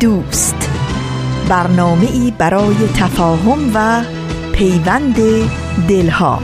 دوست. 0.00 0.70
برنامه 1.48 2.10
ای 2.12 2.32
برای 2.38 2.74
تفاهم 2.96 3.70
و 3.74 4.04
پیوند 4.52 5.16
دلها. 5.88 6.42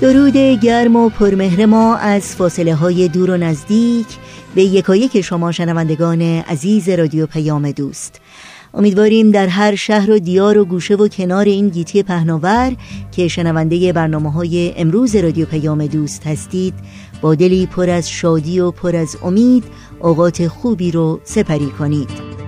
درود 0.00 0.36
گرم 0.36 0.96
و 0.96 1.08
پرمهر 1.08 1.66
ما 1.66 1.96
از 1.96 2.36
فاصله 2.36 2.74
های 2.74 3.08
دور 3.08 3.30
و 3.30 3.36
نزدیک. 3.36 4.06
به 4.54 4.62
یکایک 4.62 5.20
شما 5.20 5.52
شنوندگان 5.52 6.22
عزیز 6.22 6.88
رادیو 6.88 7.26
پیام 7.26 7.70
دوست. 7.70 8.20
امیدواریم 8.74 9.30
در 9.30 9.46
هر 9.46 9.74
شهر 9.74 10.10
و 10.10 10.18
دیار 10.18 10.58
و 10.58 10.64
گوشه 10.64 10.94
و 10.94 11.08
کنار 11.08 11.44
این 11.44 11.68
گیتی 11.68 12.02
پهناور 12.02 12.76
که 13.12 13.28
شنونده 13.28 13.92
برنامه 13.92 14.32
های 14.32 14.72
امروز 14.76 15.16
رادیو 15.16 15.46
پیام 15.46 15.86
دوست 15.86 16.26
هستید 16.26 16.74
با 17.20 17.34
دلی 17.34 17.66
پر 17.66 17.90
از 17.90 18.10
شادی 18.10 18.60
و 18.60 18.70
پر 18.70 18.96
از 18.96 19.16
امید 19.22 19.64
اوقات 20.00 20.48
خوبی 20.48 20.90
رو 20.90 21.20
سپری 21.24 21.66
کنید. 21.78 22.41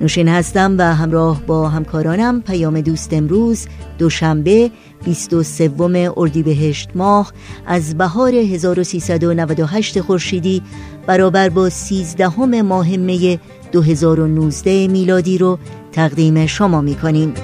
نوشین 0.00 0.28
هستم 0.28 0.74
و 0.78 0.94
همراه 0.94 1.42
با 1.46 1.68
همکارانم 1.68 2.42
پیام 2.42 2.80
دوست 2.80 3.12
امروز 3.12 3.66
دوشنبه 3.98 4.70
23 5.04 6.12
اردیبهشت 6.16 6.90
ماه 6.94 7.32
از 7.66 7.98
بهار 7.98 8.34
1398 8.34 10.00
خورشیدی 10.00 10.62
برابر 11.06 11.48
با 11.48 11.68
13 11.68 12.62
ماه 12.62 12.96
می 12.96 13.40
2019 13.72 14.88
میلادی 14.88 15.38
رو 15.38 15.58
تقدیم 15.92 16.46
شما 16.46 16.80
می 16.80 16.94
کنیم. 16.94 17.34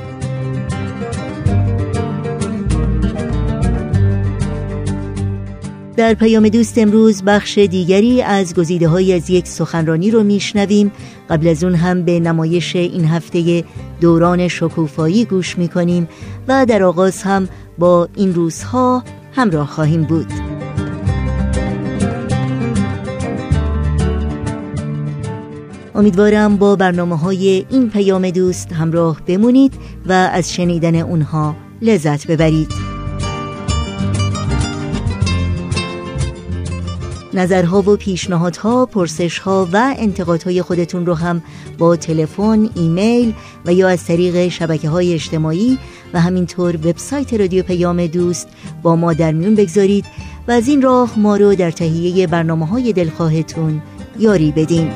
در 5.96 6.14
پیام 6.14 6.48
دوست 6.48 6.78
امروز 6.78 7.22
بخش 7.22 7.58
دیگری 7.58 8.22
از 8.22 8.54
گزیده 8.54 8.88
های 8.88 9.12
از 9.12 9.30
یک 9.30 9.48
سخنرانی 9.48 10.10
رو 10.10 10.22
میشنویم. 10.22 10.92
قبل 11.30 11.48
از 11.48 11.64
اون 11.64 11.74
هم 11.74 12.02
به 12.02 12.20
نمایش 12.20 12.76
این 12.76 13.04
هفته 13.04 13.64
دوران 14.00 14.48
شکوفایی 14.48 15.24
گوش 15.24 15.58
می‌کنیم 15.58 16.08
و 16.48 16.66
در 16.66 16.82
آغاز 16.82 17.22
هم 17.22 17.48
با 17.78 18.08
این 18.16 18.34
روزها 18.34 19.04
همراه 19.32 19.66
خواهیم 19.66 20.02
بود. 20.02 20.32
امیدوارم 25.94 26.56
با 26.56 26.76
برنامه 26.76 27.18
های 27.18 27.66
این 27.70 27.90
پیام 27.90 28.30
دوست 28.30 28.72
همراه 28.72 29.20
بمونید 29.26 29.72
و 30.06 30.12
از 30.12 30.54
شنیدن 30.54 30.94
اونها 30.94 31.56
لذت 31.82 32.26
ببرید. 32.26 32.83
نظرها 37.34 37.82
و 37.82 37.96
پیشنهادها، 37.96 38.86
پرسشها 38.86 39.68
و 39.72 39.94
انتقادهای 39.98 40.62
خودتون 40.62 41.06
رو 41.06 41.14
هم 41.14 41.42
با 41.78 41.96
تلفن، 41.96 42.70
ایمیل 42.74 43.34
و 43.66 43.72
یا 43.72 43.88
از 43.88 44.04
طریق 44.04 44.48
شبکه 44.48 44.88
های 44.88 45.14
اجتماعی 45.14 45.78
و 46.14 46.20
همینطور 46.20 46.76
وبسایت 46.76 47.34
رادیو 47.34 47.62
پیام 47.62 48.06
دوست 48.06 48.48
با 48.82 48.96
ما 48.96 49.12
در 49.12 49.32
میون 49.32 49.54
بگذارید 49.54 50.04
و 50.48 50.52
از 50.52 50.68
این 50.68 50.82
راه 50.82 51.18
ما 51.18 51.36
رو 51.36 51.54
در 51.54 51.70
تهیه 51.70 52.26
برنامه 52.26 52.66
های 52.66 52.92
دلخواهتون 52.92 53.82
یاری 54.18 54.52
بدین. 54.52 54.90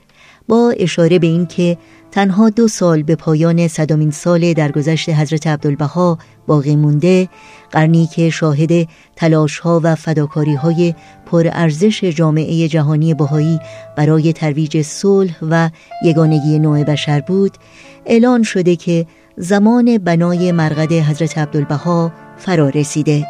با 0.48 0.74
اشاره 0.78 1.20
به 1.20 1.28
اینکه 1.28 1.78
تنها 2.18 2.50
دو 2.50 2.68
سال 2.68 3.04
به 3.04 3.16
پایان 3.16 3.68
صدامین 3.68 4.12
سال 4.12 4.54
درگذشت 4.54 5.10
حضرت 5.10 5.48
عبدالبها 5.48 6.18
باقی 6.48 6.76
مونده 6.76 7.30
قرنی 7.72 8.08
که 8.08 8.30
شاهد 8.30 8.88
تلاش 9.16 9.60
ها 9.60 9.82
و 9.84 9.96
فداکاری 9.96 10.56
های 10.56 10.96
پرارزش 11.26 12.04
جامعه 12.04 12.68
جهانی 12.68 13.14
بهایی 13.14 13.60
برای 13.96 14.34
ترویج 14.34 14.82
صلح 14.82 15.36
و 15.42 15.70
یگانگی 16.04 16.60
نوع 16.60 16.84
بشر 16.84 17.22
بود 17.22 17.58
اعلان 18.06 18.44
شده 18.44 18.76
که 18.76 19.06
زمان 19.36 19.98
بنای 19.98 20.52
مرقد 20.52 20.94
حضرت 20.94 21.38
عبدالبها 21.38 22.12
فرا 22.38 22.70
رسیده 22.70 23.28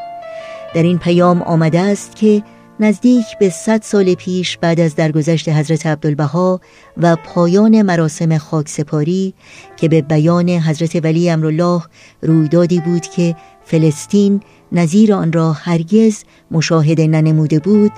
در 0.75 0.84
این 0.84 0.98
پیام 0.98 1.42
آمده 1.42 1.80
است 1.80 2.16
که 2.16 2.44
نزدیک 2.79 3.25
به 3.39 3.49
صد 3.49 3.81
سال 3.81 4.13
پیش 4.13 4.57
بعد 4.57 4.79
از 4.79 4.95
درگذشت 4.95 5.49
حضرت 5.49 5.85
عبدالبها 5.85 6.61
و 6.97 7.15
پایان 7.15 7.81
مراسم 7.81 8.38
خاکسپاری 8.38 9.33
که 9.77 9.89
به 9.89 10.01
بیان 10.01 10.50
حضرت 10.50 11.06
ولی 11.06 11.29
امرالله 11.29 11.81
رویدادی 12.21 12.79
بود 12.79 13.01
که 13.01 13.35
فلسطین 13.65 14.41
نظیر 14.71 15.13
آن 15.13 15.31
را 15.31 15.53
هرگز 15.53 16.24
مشاهده 16.51 17.07
ننموده 17.07 17.59
بود 17.59 17.91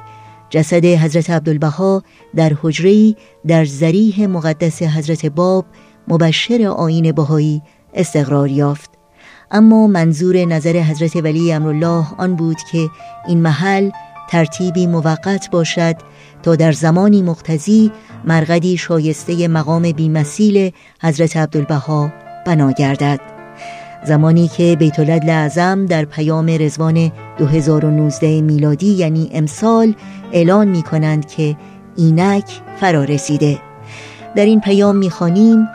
جسد 0.49 0.85
حضرت 0.85 1.29
عبدالبها 1.29 2.03
در 2.35 2.53
حجری 2.61 3.15
در 3.47 3.65
زریح 3.65 4.27
مقدس 4.27 4.81
حضرت 4.81 5.25
باب 5.25 5.65
مبشر 6.07 6.73
آین 6.77 7.11
بهایی 7.11 7.61
استقرار 7.93 8.49
یافت. 8.49 8.89
اما 9.51 9.87
منظور 9.87 10.37
نظر 10.37 10.77
حضرت 10.77 11.15
ولی 11.15 11.53
امرالله 11.53 12.05
آن 12.17 12.35
بود 12.35 12.57
که 12.71 12.89
این 13.27 13.41
محل 13.41 13.89
ترتیبی 14.29 14.87
موقت 14.87 15.49
باشد 15.51 15.95
تا 16.43 16.55
در 16.55 16.71
زمانی 16.71 17.21
مقتضی 17.21 17.91
مرقدی 18.25 18.77
شایسته 18.77 19.47
مقام 19.47 19.91
بیمثیل 19.91 20.71
حضرت 21.01 21.37
عبدالبها 21.37 22.11
بنا 22.45 22.71
گردد. 22.71 23.19
زمانی 24.05 24.47
که 24.47 24.75
بیت 24.79 24.99
اعظم 25.29 25.85
در 25.85 26.05
پیام 26.05 26.57
رزوان 26.59 27.11
2019 27.37 28.41
میلادی 28.41 28.93
یعنی 28.93 29.29
امسال 29.33 29.95
اعلان 30.31 30.67
می 30.67 30.83
کنند 30.83 31.27
که 31.27 31.57
اینک 31.95 32.45
فرا 32.79 33.03
رسیده 33.03 33.59
در 34.35 34.45
این 34.45 34.61
پیام 34.61 34.95
می‌خوانیم 34.95 35.67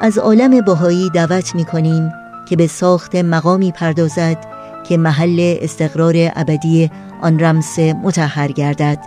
از 0.00 0.18
عالم 0.18 0.60
بهایی 0.60 1.10
دعوت 1.10 1.54
می‌کنیم 1.54 2.12
که 2.48 2.56
به 2.56 2.66
ساخت 2.66 3.14
مقامی 3.14 3.72
پردازد 3.72 4.57
که 4.88 4.96
محل 4.96 5.56
استقرار 5.60 6.14
ابدی 6.16 6.90
آن 7.22 7.40
رمس 7.40 7.78
متحر 7.78 8.52
گردد. 8.52 8.98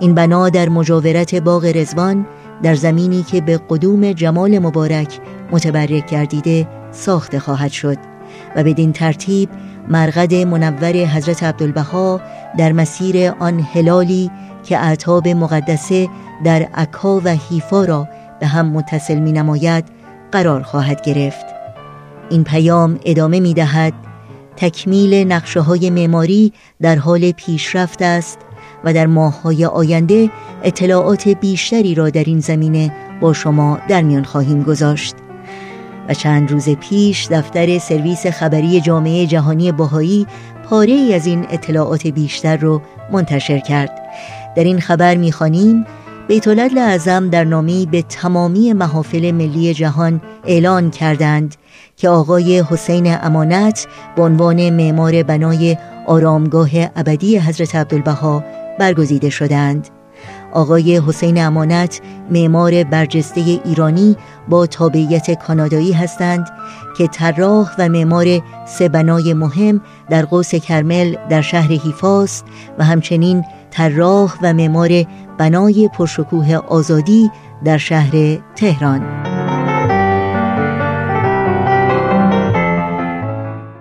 این 0.00 0.14
بنا 0.14 0.48
در 0.48 0.68
مجاورت 0.68 1.34
باغ 1.34 1.64
رزوان 1.64 2.26
در 2.62 2.74
زمینی 2.74 3.22
که 3.22 3.40
به 3.40 3.60
قدوم 3.70 4.12
جمال 4.12 4.58
مبارک 4.58 5.20
متبرک 5.52 6.06
گردیده 6.06 6.68
ساخته 6.92 7.38
خواهد 7.38 7.70
شد 7.70 7.96
و 8.56 8.64
بدین 8.64 8.92
ترتیب 8.92 9.48
مرقد 9.88 10.34
منور 10.34 10.92
حضرت 10.92 11.42
عبدالبها 11.42 12.20
در 12.58 12.72
مسیر 12.72 13.32
آن 13.38 13.60
هلالی 13.60 14.30
که 14.64 14.78
اعتاب 14.78 15.28
مقدسه 15.28 16.08
در 16.44 16.62
عکا 16.74 17.20
و 17.24 17.28
حیفا 17.28 17.84
را 17.84 18.08
به 18.40 18.46
هم 18.46 18.66
متصل 18.66 19.18
می 19.18 19.32
نماید 19.32 19.84
قرار 20.32 20.62
خواهد 20.62 21.02
گرفت. 21.02 21.46
این 22.30 22.44
پیام 22.44 22.98
ادامه 23.04 23.40
می 23.40 23.54
دهد 23.54 23.92
تکمیل 24.60 25.14
نقشه 25.14 25.60
های 25.60 25.90
معماری 25.90 26.52
در 26.82 26.96
حال 26.96 27.32
پیشرفت 27.32 28.02
است 28.02 28.38
و 28.84 28.92
در 28.92 29.06
ماههای 29.06 29.64
آینده 29.64 30.30
اطلاعات 30.62 31.28
بیشتری 31.28 31.94
را 31.94 32.10
در 32.10 32.24
این 32.24 32.40
زمینه 32.40 32.92
با 33.20 33.32
شما 33.32 33.78
در 33.88 34.02
میان 34.02 34.24
خواهیم 34.24 34.62
گذاشت. 34.62 35.14
و 36.08 36.14
چند 36.14 36.50
روز 36.50 36.68
پیش 36.68 37.28
دفتر 37.30 37.78
سرویس 37.78 38.26
خبری 38.26 38.80
جامعه 38.80 39.26
جهانی 39.26 39.72
باهایی 39.72 40.26
پاره 40.64 40.92
ای 40.92 41.14
از 41.14 41.26
این 41.26 41.46
اطلاعات 41.50 42.06
بیشتر 42.06 42.56
را 42.56 42.82
منتشر 43.12 43.58
کرد. 43.58 43.98
در 44.56 44.64
این 44.64 44.80
خبر 44.80 45.14
می‌خوانیم 45.14 45.86
بیت 46.28 46.48
اعظم 46.78 47.30
در 47.30 47.44
نامی 47.44 47.88
به 47.90 48.02
تمامی 48.02 48.72
محافل 48.72 49.30
ملی 49.30 49.74
جهان 49.74 50.20
اعلان 50.44 50.90
کردند 50.90 51.56
که 52.00 52.08
آقای 52.08 52.60
حسین 52.70 53.16
امانت 53.22 53.86
به 54.16 54.22
عنوان 54.22 54.70
معمار 54.70 55.22
بنای 55.22 55.76
آرامگاه 56.06 56.70
ابدی 56.96 57.38
حضرت 57.38 57.74
عبدالبها 57.74 58.44
برگزیده 58.78 59.30
شدند. 59.30 59.88
آقای 60.52 61.00
حسین 61.00 61.44
امانت 61.44 62.00
معمار 62.30 62.84
برجسته 62.84 63.40
ایرانی 63.40 64.16
با 64.48 64.66
تابعیت 64.66 65.46
کانادایی 65.46 65.92
هستند 65.92 66.48
که 66.98 67.06
طراح 67.06 67.74
و 67.78 67.88
معمار 67.88 68.26
سه 68.66 68.88
بنای 68.88 69.34
مهم 69.34 69.80
در 70.10 70.24
قوس 70.24 70.54
کرمل 70.54 71.16
در 71.30 71.40
شهر 71.42 71.72
هیفاست 71.72 72.44
و 72.78 72.84
همچنین 72.84 73.44
طراح 73.70 74.34
و 74.42 74.52
معمار 74.52 75.04
بنای 75.38 75.90
پرشکوه 75.94 76.54
آزادی 76.54 77.30
در 77.64 77.78
شهر 77.78 78.38
تهران. 78.56 79.39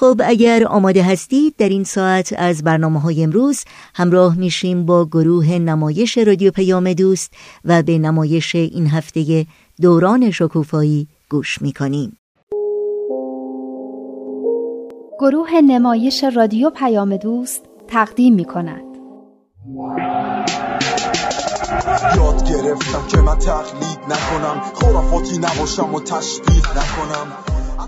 خب 0.00 0.20
اگر 0.24 0.64
آماده 0.66 1.02
هستید 1.02 1.54
در 1.58 1.68
این 1.68 1.84
ساعت 1.84 2.34
از 2.38 2.64
برنامه 2.64 3.00
های 3.00 3.22
امروز 3.22 3.64
همراه 3.94 4.38
میشیم 4.38 4.86
با 4.86 5.06
گروه 5.06 5.52
نمایش 5.52 6.18
رادیو 6.18 6.50
پیام 6.50 6.92
دوست 6.92 7.32
و 7.64 7.82
به 7.82 7.98
نمایش 7.98 8.54
این 8.54 8.86
هفته 8.86 9.46
دوران 9.80 10.30
شکوفایی 10.30 11.08
گوش 11.30 11.62
می‌کنیم 11.62 12.16
گروه 15.18 15.60
نمایش 15.60 16.24
رادیو 16.36 16.70
پیام 16.70 17.16
دوست 17.16 17.62
تقدیم 17.88 18.34
می 18.34 18.44
کند. 18.44 18.84
یاد 22.16 22.48
گرفتم 22.48 23.06
که 23.08 23.16
من 23.16 23.38
تقلید 23.38 23.98
نکنم 24.08 24.60
خرافاتی 24.74 25.38
نباشم 25.38 25.94
و 25.94 26.00
تشبیه 26.00 26.70
نکنم 26.70 27.49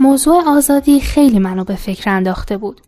موضوع 0.00 0.42
آزادی 0.46 1.00
خیلی 1.00 1.38
منو 1.38 1.64
به 1.64 1.74
فکر 1.74 2.10
انداخته 2.10 2.56
بود. 2.56 2.80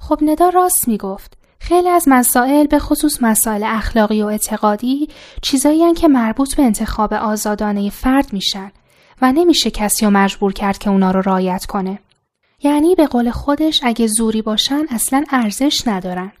خب 0.00 0.18
ندا 0.22 0.48
راست 0.48 0.88
می‌گفت. 0.88 1.36
خیلی 1.60 1.88
از 1.88 2.04
مسائل 2.06 2.66
به 2.66 2.78
خصوص 2.78 3.22
مسائل 3.22 3.64
اخلاقی 3.66 4.22
و 4.22 4.26
اعتقادی 4.26 5.08
چیزایی 5.42 5.94
که 5.94 6.08
مربوط 6.08 6.54
به 6.54 6.62
انتخاب 6.62 7.14
آزادانه 7.14 7.90
فرد 7.90 8.32
میشن 8.32 8.72
و 9.22 9.32
نمیشه 9.32 9.70
کسی 9.70 10.04
رو 10.04 10.10
مجبور 10.10 10.52
کرد 10.52 10.78
که 10.78 10.90
اونا 10.90 11.10
رو 11.10 11.22
رایت 11.22 11.66
کنه. 11.66 11.98
یعنی 12.62 12.94
به 12.94 13.06
قول 13.06 13.30
خودش 13.30 13.80
اگه 13.84 14.06
زوری 14.06 14.42
باشن 14.42 14.84
اصلا 14.90 15.24
ارزش 15.30 15.82
ندارن. 15.86 16.32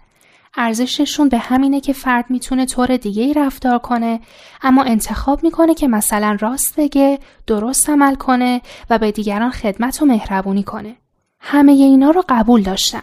ارزششون 0.56 1.28
به 1.28 1.38
همینه 1.38 1.80
که 1.80 1.92
فرد 1.92 2.24
می‌تونه 2.30 2.66
طور 2.66 2.96
دیگه 2.96 3.22
ای 3.22 3.34
رفتار 3.34 3.78
کنه 3.78 4.20
اما 4.62 4.82
انتخاب 4.82 5.42
می‌کنه 5.42 5.74
که 5.74 5.88
مثلا 5.88 6.36
راست 6.40 6.74
بگه، 6.76 7.18
درست 7.46 7.90
عمل 7.90 8.14
کنه 8.14 8.60
و 8.90 8.98
به 8.98 9.12
دیگران 9.12 9.50
خدمت 9.50 10.02
و 10.02 10.06
مهربونی 10.06 10.62
کنه. 10.62 10.96
همه 11.40 11.72
اینا 11.72 12.10
رو 12.10 12.24
قبول 12.28 12.62
داشتم. 12.62 13.02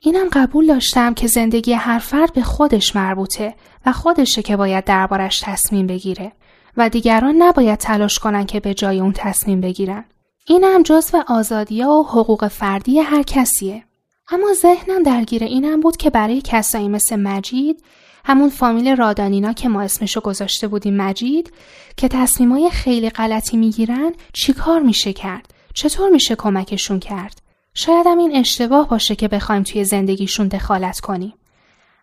اینم 0.00 0.28
قبول 0.32 0.66
داشتم 0.66 1.14
که 1.14 1.26
زندگی 1.26 1.72
هر 1.72 1.98
فرد 1.98 2.32
به 2.32 2.42
خودش 2.42 2.96
مربوطه 2.96 3.54
و 3.86 3.92
خودشه 3.92 4.42
که 4.42 4.56
باید 4.56 4.84
دربارش 4.84 5.40
تصمیم 5.40 5.86
بگیره 5.86 6.32
و 6.76 6.88
دیگران 6.88 7.34
نباید 7.42 7.78
تلاش 7.78 8.18
کنن 8.18 8.46
که 8.46 8.60
به 8.60 8.74
جای 8.74 9.00
اون 9.00 9.12
تصمیم 9.12 9.60
بگیرن. 9.60 10.04
اینم 10.46 10.82
جزو 10.82 11.22
آزادی 11.28 11.82
و 11.82 12.02
حقوق 12.02 12.48
فردی 12.48 12.98
هر 12.98 13.22
کسیه. 13.22 13.84
اما 14.28 14.52
ذهنم 14.52 15.02
درگیر 15.02 15.44
اینم 15.44 15.80
بود 15.80 15.96
که 15.96 16.10
برای 16.10 16.42
کسایی 16.44 16.88
مثل 16.88 17.16
مجید 17.16 17.84
همون 18.24 18.48
فامیل 18.48 18.96
رادانینا 18.96 19.52
که 19.52 19.68
ما 19.68 19.82
اسمشو 19.82 20.20
گذاشته 20.20 20.68
بودیم 20.68 20.96
مجید 20.96 21.52
که 21.96 22.08
تصمیمای 22.08 22.70
خیلی 22.70 23.10
غلطی 23.10 23.56
می‌گیرن 23.56 24.12
چیکار 24.32 24.80
میشه 24.80 25.12
کرد؟ 25.12 25.54
چطور 25.74 26.10
میشه 26.10 26.36
کمکشون 26.36 27.00
کرد؟ 27.00 27.40
شایدم 27.74 28.18
این 28.18 28.36
اشتباه 28.36 28.88
باشه 28.88 29.16
که 29.16 29.28
بخوایم 29.28 29.62
توی 29.62 29.84
زندگیشون 29.84 30.48
دخالت 30.48 31.00
کنیم. 31.00 31.34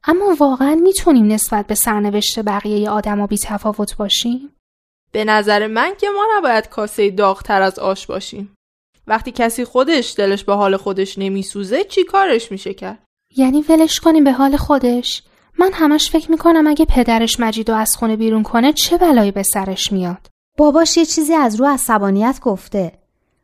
اما 0.03 0.36
واقعا 0.39 0.75
می‌تونیم 0.75 1.27
نسبت 1.27 1.68
به 1.68 1.75
سرنوشت 1.75 2.39
بقیه 2.39 2.89
آدما 2.89 3.27
بی 3.27 3.38
تفاوت 3.38 3.98
باشیم؟ 3.98 4.50
به 5.12 5.25
نظر 5.25 5.68
من 5.68 5.94
که 6.00 6.08
ما 6.10 6.27
نباید 6.38 6.70
کاسه 6.70 7.10
داغتر 7.10 7.62
از 7.62 7.80
آش 7.80 8.08
باشیم. 8.08 8.56
وقتی 9.07 9.31
کسی 9.31 9.65
خودش 9.65 10.13
دلش 10.17 10.43
به 10.43 10.53
حال 10.53 10.77
خودش 10.77 11.17
نمیسوزه 11.17 11.83
چی 11.83 12.03
کارش 12.03 12.51
میشه 12.51 12.74
کرد؟ 12.74 13.03
یعنی 13.38 13.62
ولش 13.69 14.00
کنیم 14.00 14.24
به 14.24 14.31
حال 14.31 14.57
خودش؟ 14.57 15.24
من 15.60 15.69
همش 15.74 16.12
فکر 16.12 16.31
می‌کنم 16.31 16.67
اگه 16.67 16.86
پدرش 16.86 17.39
مجید 17.39 17.69
و 17.69 17.74
از 17.74 17.95
خونه 18.00 18.15
بیرون 18.15 18.43
کنه 18.43 18.74
چه 18.74 18.98
بلایی 18.98 19.31
به 19.31 19.43
سرش 19.43 19.91
میاد؟ 19.91 20.27
باباش 20.57 20.98
یه 20.98 21.05
چیزی 21.05 21.33
از 21.33 21.55
رو 21.55 21.65
عصبانیت 21.65 22.39
گفته. 22.41 22.91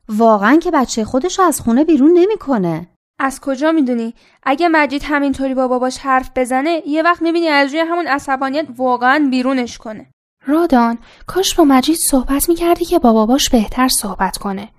واقعا 0.10 0.56
که 0.58 0.72
بچه 0.72 1.06
خودش 1.06 1.40
رو 1.40 1.46
از 1.46 1.62
خونه 1.62 1.84
بیرون 1.84 2.12
نمی‌کنه. 2.14 2.88
از 3.20 3.42
کجا 3.42 3.72
می‌دونی 3.72 4.14
اگه 4.44 4.68
مجید 4.68 5.04
همینطوری 5.06 5.54
با 5.54 5.68
باباش 5.68 5.98
حرف 5.98 6.32
بزنه 6.36 6.82
یه 6.88 7.04
وقت 7.04 7.22
می‌بینی 7.22 7.48
از 7.48 7.70
روی 7.70 7.80
همون 7.80 8.08
عصبانیت 8.08 8.68
واقعا 8.78 9.28
بیرونش 9.32 9.78
کنه 9.78 10.12
رادان 10.46 10.98
کاش 11.28 11.56
با 11.56 11.64
مجید 11.64 11.98
صحبت 12.10 12.50
می‌کردی 12.50 12.86
که 12.86 13.00
با 13.00 13.14
باباش 13.14 13.50
بهتر 13.50 13.88
صحبت 13.88 14.38
کنه 14.38 14.70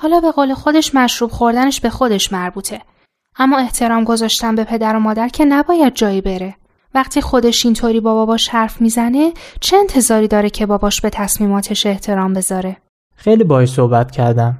حالا 0.00 0.20
به 0.20 0.30
قول 0.30 0.54
خودش 0.54 0.94
مشروب 0.94 1.30
خوردنش 1.30 1.80
به 1.80 1.90
خودش 1.90 2.32
مربوطه. 2.32 2.82
اما 3.38 3.58
احترام 3.58 4.04
گذاشتن 4.04 4.54
به 4.54 4.64
پدر 4.64 4.96
و 4.96 5.00
مادر 5.00 5.28
که 5.28 5.44
نباید 5.44 5.94
جایی 5.94 6.20
بره. 6.20 6.54
وقتی 6.94 7.20
خودش 7.20 7.64
اینطوری 7.64 8.00
با 8.00 8.14
باباش 8.14 8.48
حرف 8.48 8.80
می‌زنه 8.80 9.32
چه 9.60 9.76
انتظاری 9.76 10.28
داره 10.28 10.50
که 10.50 10.66
باباش 10.66 11.00
به 11.00 11.10
تصمیماتش 11.10 11.86
احترام 11.86 12.32
بذاره؟ 12.32 12.76
خیلی 13.16 13.44
باهاش 13.44 13.68
صحبت 13.70 14.10
کردم. 14.10 14.58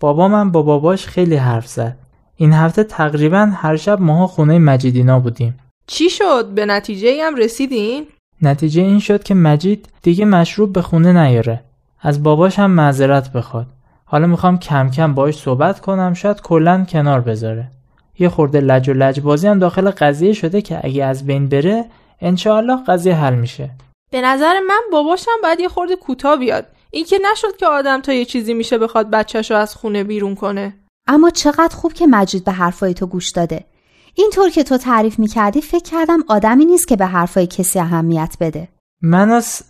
بابا 0.00 0.28
من 0.28 0.50
با 0.50 0.62
باباش 0.62 1.06
خیلی 1.06 1.36
حرف 1.36 1.66
زد. 1.66 1.96
این 2.36 2.52
هفته 2.52 2.84
تقریبا 2.84 3.50
هر 3.54 3.76
شب 3.76 4.00
ماها 4.00 4.26
خونه 4.26 4.58
مجیدینا 4.58 5.20
بودیم. 5.20 5.58
چی 5.86 6.10
شد؟ 6.10 6.46
به 6.54 6.66
نتیجه 6.66 7.24
هم 7.24 7.36
رسیدین؟ 7.36 8.06
نتیجه 8.42 8.82
این 8.82 8.98
شد 8.98 9.22
که 9.22 9.34
مجید 9.34 9.88
دیگه 10.02 10.24
مشروب 10.24 10.72
به 10.72 10.82
خونه 10.82 11.12
نیاره. 11.12 11.64
از 12.00 12.22
باباش 12.22 12.58
هم 12.58 12.70
معذرت 12.70 13.32
بخواد. 13.32 13.66
حالا 14.08 14.26
می‌خوام 14.26 14.58
کم 14.58 14.90
کم 14.90 15.14
باش 15.14 15.38
صحبت 15.38 15.80
کنم 15.80 16.14
شاید 16.14 16.42
کلا 16.42 16.84
کنار 16.88 17.20
بذاره. 17.20 17.70
یه 18.18 18.28
خورده 18.28 18.60
لج 18.60 18.88
و 18.88 18.92
لج 18.92 19.20
بازی 19.20 19.46
هم 19.46 19.58
داخل 19.58 19.90
قضیه 19.90 20.32
شده 20.32 20.62
که 20.62 20.80
اگه 20.82 21.04
از 21.04 21.26
بین 21.26 21.48
بره 21.48 21.84
انشاءالله 22.20 22.84
قضیه 22.84 23.14
حل 23.14 23.34
میشه. 23.34 23.70
به 24.12 24.20
نظر 24.20 24.54
من 24.68 24.80
باباشم 24.92 25.30
باید 25.42 25.60
یه 25.60 25.68
خورده 25.68 25.96
کوتاه 25.96 26.36
بیاد. 26.36 26.66
این 26.90 27.04
که 27.04 27.18
نشد 27.32 27.56
که 27.56 27.66
آدم 27.66 28.00
تا 28.00 28.12
یه 28.12 28.24
چیزی 28.24 28.54
میشه 28.54 28.78
بخواد 28.78 29.10
بچهش 29.10 29.50
رو 29.50 29.56
از 29.56 29.74
خونه 29.74 30.04
بیرون 30.04 30.34
کنه. 30.34 30.74
اما 31.06 31.30
چقدر 31.30 31.76
خوب 31.76 31.92
که 31.92 32.06
مجید 32.06 32.44
به 32.44 32.52
حرفای 32.52 32.94
تو 32.94 33.06
گوش 33.06 33.30
داده. 33.30 33.64
اینطور 34.14 34.50
که 34.50 34.64
تو 34.64 34.76
تعریف 34.76 35.18
می‌کردی 35.18 35.60
فکر 35.60 35.90
کردم 35.90 36.18
آدمی 36.28 36.64
نیست 36.64 36.88
که 36.88 36.96
به 36.96 37.06
حرفای 37.06 37.46
کسی 37.46 37.78
اهمیت 37.78 38.36
بده. 38.40 38.68
من 39.02 39.30
از 39.30 39.62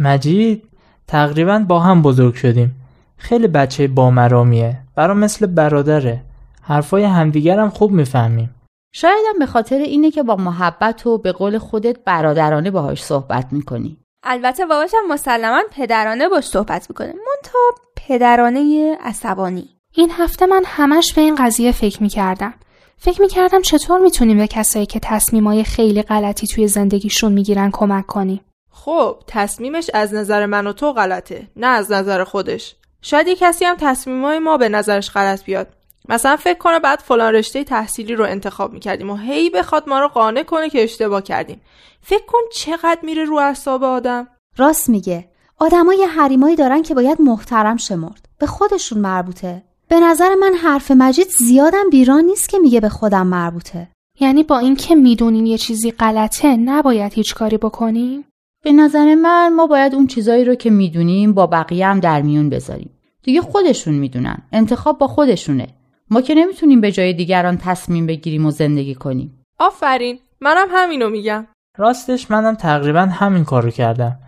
مجید 0.00 0.64
تقریبا 1.06 1.58
با 1.58 1.80
هم 1.80 2.02
بزرگ 2.02 2.34
شدیم. 2.34 2.83
خیلی 3.16 3.46
بچه 3.46 3.88
بامرامیه. 3.88 4.76
برا 4.96 5.14
مثل 5.14 5.46
برادره. 5.46 6.22
حرفای 6.62 7.04
همدیگرم 7.04 7.70
خوب 7.70 7.90
می‌فهمیم. 7.90 8.54
شایدم 8.94 9.38
به 9.38 9.46
خاطر 9.46 9.78
اینه 9.78 10.10
که 10.10 10.22
با 10.22 10.36
محبت 10.36 11.06
و 11.06 11.18
به 11.18 11.32
قول 11.32 11.58
خودت 11.58 11.96
برادرانه 12.04 12.70
باهاش 12.70 13.04
صحبت 13.04 13.46
می‌کنی. 13.50 13.98
البته 14.22 14.66
باباشم 14.66 14.98
مسلما 15.08 15.62
پدرانه 15.76 16.28
باش 16.28 16.46
صحبت 16.48 16.86
می‌کنه. 16.90 17.06
منتها 17.08 17.60
پدرانه 17.96 18.94
عصبانی. 19.00 19.68
این 19.94 20.10
هفته 20.12 20.46
من 20.46 20.62
همش 20.66 21.12
به 21.12 21.20
این 21.20 21.34
قضیه 21.34 21.72
فکر 21.72 22.02
می‌کردم. 22.02 22.54
فکر 22.96 23.20
می‌کردم 23.20 23.62
چطور 23.62 24.00
می‌تونیم 24.00 24.36
به 24.36 24.46
کسایی 24.46 24.86
که 24.86 25.00
تصمیمای 25.02 25.64
خیلی 25.64 26.02
غلطی 26.02 26.46
توی 26.46 26.68
زندگیشون 26.68 27.32
می‌گیرن 27.32 27.70
کمک 27.70 28.06
کنیم. 28.06 28.40
خب 28.70 29.16
تصمیمش 29.26 29.90
از 29.94 30.14
نظر 30.14 30.46
من 30.46 30.66
و 30.66 30.72
تو 30.72 30.92
غلطه 30.92 31.48
نه 31.56 31.66
از 31.66 31.92
نظر 31.92 32.24
خودش. 32.24 32.76
شاید 33.04 33.28
یه 33.28 33.36
کسی 33.36 33.64
هم 33.64 33.76
تصمیمای 33.80 34.38
ما 34.38 34.56
به 34.56 34.68
نظرش 34.68 35.10
غلط 35.10 35.44
بیاد. 35.44 35.68
مثلا 36.08 36.36
فکر 36.36 36.58
کنه 36.58 36.78
بعد 36.78 36.98
فلان 36.98 37.34
رشته 37.34 37.64
تحصیلی 37.64 38.14
رو 38.14 38.24
انتخاب 38.24 38.72
می‌کردیم 38.72 39.10
و 39.10 39.16
هی 39.16 39.50
بخواد 39.50 39.88
ما 39.88 40.00
رو 40.00 40.08
قانع 40.08 40.42
کنه 40.42 40.70
که 40.70 40.82
اشتباه 40.82 41.22
کردیم. 41.22 41.60
فکر 42.02 42.24
کن 42.26 42.38
چقدر 42.52 42.98
میره 43.02 43.24
رو 43.24 43.36
اعصاب 43.36 43.84
آدم. 43.84 44.28
راست 44.56 44.88
میگه. 44.88 45.28
آدمای 45.58 46.04
حریمایی 46.04 46.56
دارن 46.56 46.82
که 46.82 46.94
باید 46.94 47.20
محترم 47.20 47.76
شمرد. 47.76 48.28
به 48.38 48.46
خودشون 48.46 48.98
مربوطه. 48.98 49.62
به 49.88 50.00
نظر 50.00 50.34
من 50.34 50.54
حرف 50.54 50.90
مجید 50.90 51.28
زیادم 51.38 51.90
بیران 51.90 52.24
نیست 52.24 52.48
که 52.48 52.58
میگه 52.58 52.80
به 52.80 52.88
خودم 52.88 53.26
مربوطه. 53.26 53.88
یعنی 54.20 54.42
با 54.42 54.58
اینکه 54.58 54.94
می‌دونیم 54.94 55.46
یه 55.46 55.58
چیزی 55.58 55.90
غلطه 55.90 56.56
نباید 56.56 57.12
هیچ 57.12 57.34
کاری 57.34 57.56
بکنیم؟ 57.56 58.24
به 58.64 58.72
نظر 58.72 59.14
من 59.14 59.54
ما 59.54 59.66
باید 59.66 59.94
اون 59.94 60.06
چیزایی 60.06 60.44
رو 60.44 60.54
که 60.54 60.70
می‌دونیم 60.70 61.32
با 61.32 61.46
بقیه 61.46 61.86
هم 61.86 62.00
در 62.00 62.22
میون 62.22 62.50
بذاریم. 62.50 62.93
دیگه 63.24 63.40
خودشون 63.40 63.94
می‌دونن. 63.94 64.36
انتخاب 64.52 64.98
با 64.98 65.06
خودشونه. 65.06 65.66
ما 66.10 66.20
که 66.20 66.34
نمی‌تونیم 66.34 66.80
به 66.80 66.92
جای 66.92 67.12
دیگران 67.12 67.56
تصمیم 67.56 68.06
بگیریم 68.06 68.46
و 68.46 68.50
زندگی 68.50 68.94
کنیم. 68.94 69.44
آفرین. 69.58 70.18
منم 70.40 70.66
همینو 70.70 71.10
میگم. 71.10 71.46
راستش 71.78 72.30
منم 72.30 72.54
تقریبا 72.54 73.00
همین 73.00 73.44
کارو 73.44 73.70
کردم. 73.70 74.18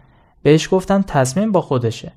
بهش 0.43 0.69
گفتم 0.71 1.03
تصمیم 1.03 1.53
با 1.53 1.61
خودشه. 1.61 2.12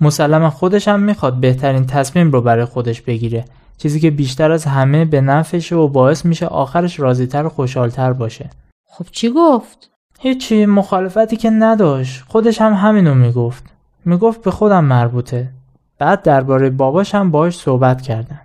مسلما 0.00 0.50
خودش 0.50 0.88
هم 0.88 1.00
می‌خواد 1.00 1.40
بهترین 1.40 1.86
تصمیم 1.86 2.30
رو 2.30 2.40
برای 2.40 2.64
خودش 2.64 3.02
بگیره. 3.02 3.44
چیزی 3.78 4.00
که 4.00 4.10
بیشتر 4.10 4.52
از 4.52 4.64
همه 4.64 5.04
به 5.04 5.20
نفعشه 5.20 5.76
و 5.76 5.88
باعث 5.88 6.24
میشه 6.24 6.46
آخرش 6.46 7.00
راضیتر 7.00 7.46
و 7.46 7.48
خوشحالتر 7.48 8.12
باشه. 8.12 8.50
خب 8.86 9.06
چی 9.10 9.30
گفت؟ 9.30 9.90
هیچی 10.20 10.66
مخالفتی 10.66 11.36
که 11.36 11.50
نداشت. 11.50 12.24
خودش 12.28 12.60
هم 12.60 12.72
همینو 12.72 13.14
می‌گفت. 13.14 13.64
می‌گفت 14.04 14.42
به 14.42 14.50
خودم 14.50 14.84
مربوطه. 14.84 15.50
بعد 15.98 16.22
درباره 16.22 16.70
باباش 16.70 17.14
هم 17.14 17.30
باهاش 17.30 17.56
صحبت 17.56 18.02
کردم. 18.02 18.40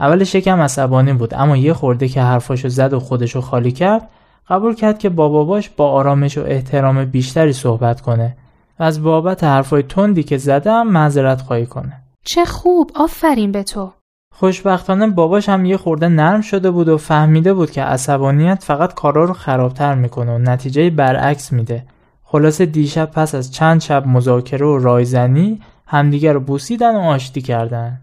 اولش 0.00 0.34
یکم 0.34 0.60
عصبانی 0.60 1.12
بود 1.12 1.34
اما 1.34 1.56
یه 1.56 1.72
خورده 1.72 2.08
که 2.08 2.22
حرفاشو 2.22 2.68
زد 2.68 2.92
و 2.92 3.00
خودشو 3.00 3.40
خالی 3.40 3.72
کرد 3.72 4.08
قبول 4.48 4.74
کرد 4.74 4.98
که 4.98 5.08
با 5.08 5.28
باباش 5.28 5.68
با 5.68 5.90
آرامش 5.90 6.38
و 6.38 6.44
احترام 6.46 7.04
بیشتری 7.04 7.52
صحبت 7.52 8.00
کنه 8.00 8.36
و 8.80 8.82
از 8.82 9.02
بابت 9.02 9.44
حرفای 9.44 9.82
تندی 9.82 10.22
که 10.22 10.36
زدم 10.36 10.86
معذرت 10.86 11.40
خواهی 11.40 11.66
کنه. 11.66 11.92
چه 12.24 12.44
خوب 12.44 12.90
آفرین 12.94 13.52
به 13.52 13.62
تو. 13.62 13.92
خوشبختانه 14.34 15.06
باباش 15.06 15.48
هم 15.48 15.64
یه 15.64 15.76
خورده 15.76 16.08
نرم 16.08 16.40
شده 16.40 16.70
بود 16.70 16.88
و 16.88 16.98
فهمیده 16.98 17.54
بود 17.54 17.70
که 17.70 17.82
عصبانیت 17.82 18.64
فقط 18.64 18.94
کارا 18.94 19.24
رو 19.24 19.34
خرابتر 19.34 19.94
می‌کنه 19.94 20.34
و 20.34 20.38
نتیجه 20.38 20.90
برعکس 20.90 21.52
میده. 21.52 21.84
خلاصه 22.24 22.66
دیشب 22.66 23.10
پس 23.10 23.34
از 23.34 23.52
چند 23.52 23.80
شب 23.80 24.06
مذاکره 24.06 24.66
و 24.66 24.78
رایزنی 24.78 25.60
همدیگر 25.88 26.32
رو 26.32 26.40
بوسیدن 26.40 26.96
و 26.96 27.00
آشتی 27.00 27.42
کردن 27.42 28.02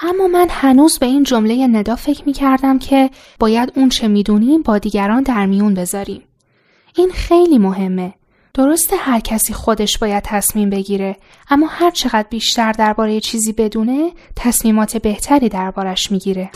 اما 0.00 0.26
من 0.28 0.46
هنوز 0.50 0.98
به 0.98 1.06
این 1.06 1.22
جمله 1.22 1.66
ندا 1.66 1.96
فکر 1.96 2.22
می 2.26 2.32
کردم 2.32 2.78
که 2.78 3.10
باید 3.40 3.72
اون 3.76 3.88
چه 3.88 4.08
می‌دونیم 4.08 4.62
با 4.62 4.78
دیگران 4.78 5.22
در 5.22 5.46
میون 5.46 5.74
بذاریم. 5.74 6.22
این 6.96 7.10
خیلی 7.10 7.58
مهمه. 7.58 8.14
درسته 8.54 8.96
هر 8.96 9.20
کسی 9.20 9.54
خودش 9.54 9.98
باید 9.98 10.22
تصمیم 10.26 10.70
بگیره 10.70 11.16
اما 11.50 11.66
هر 11.66 11.90
چقدر 11.90 12.28
بیشتر 12.30 12.72
درباره 12.72 13.20
چیزی 13.20 13.52
بدونه 13.52 14.10
تصمیمات 14.36 14.96
بهتری 14.96 15.48
دربارش 15.48 16.12
می‌گیره. 16.12 16.50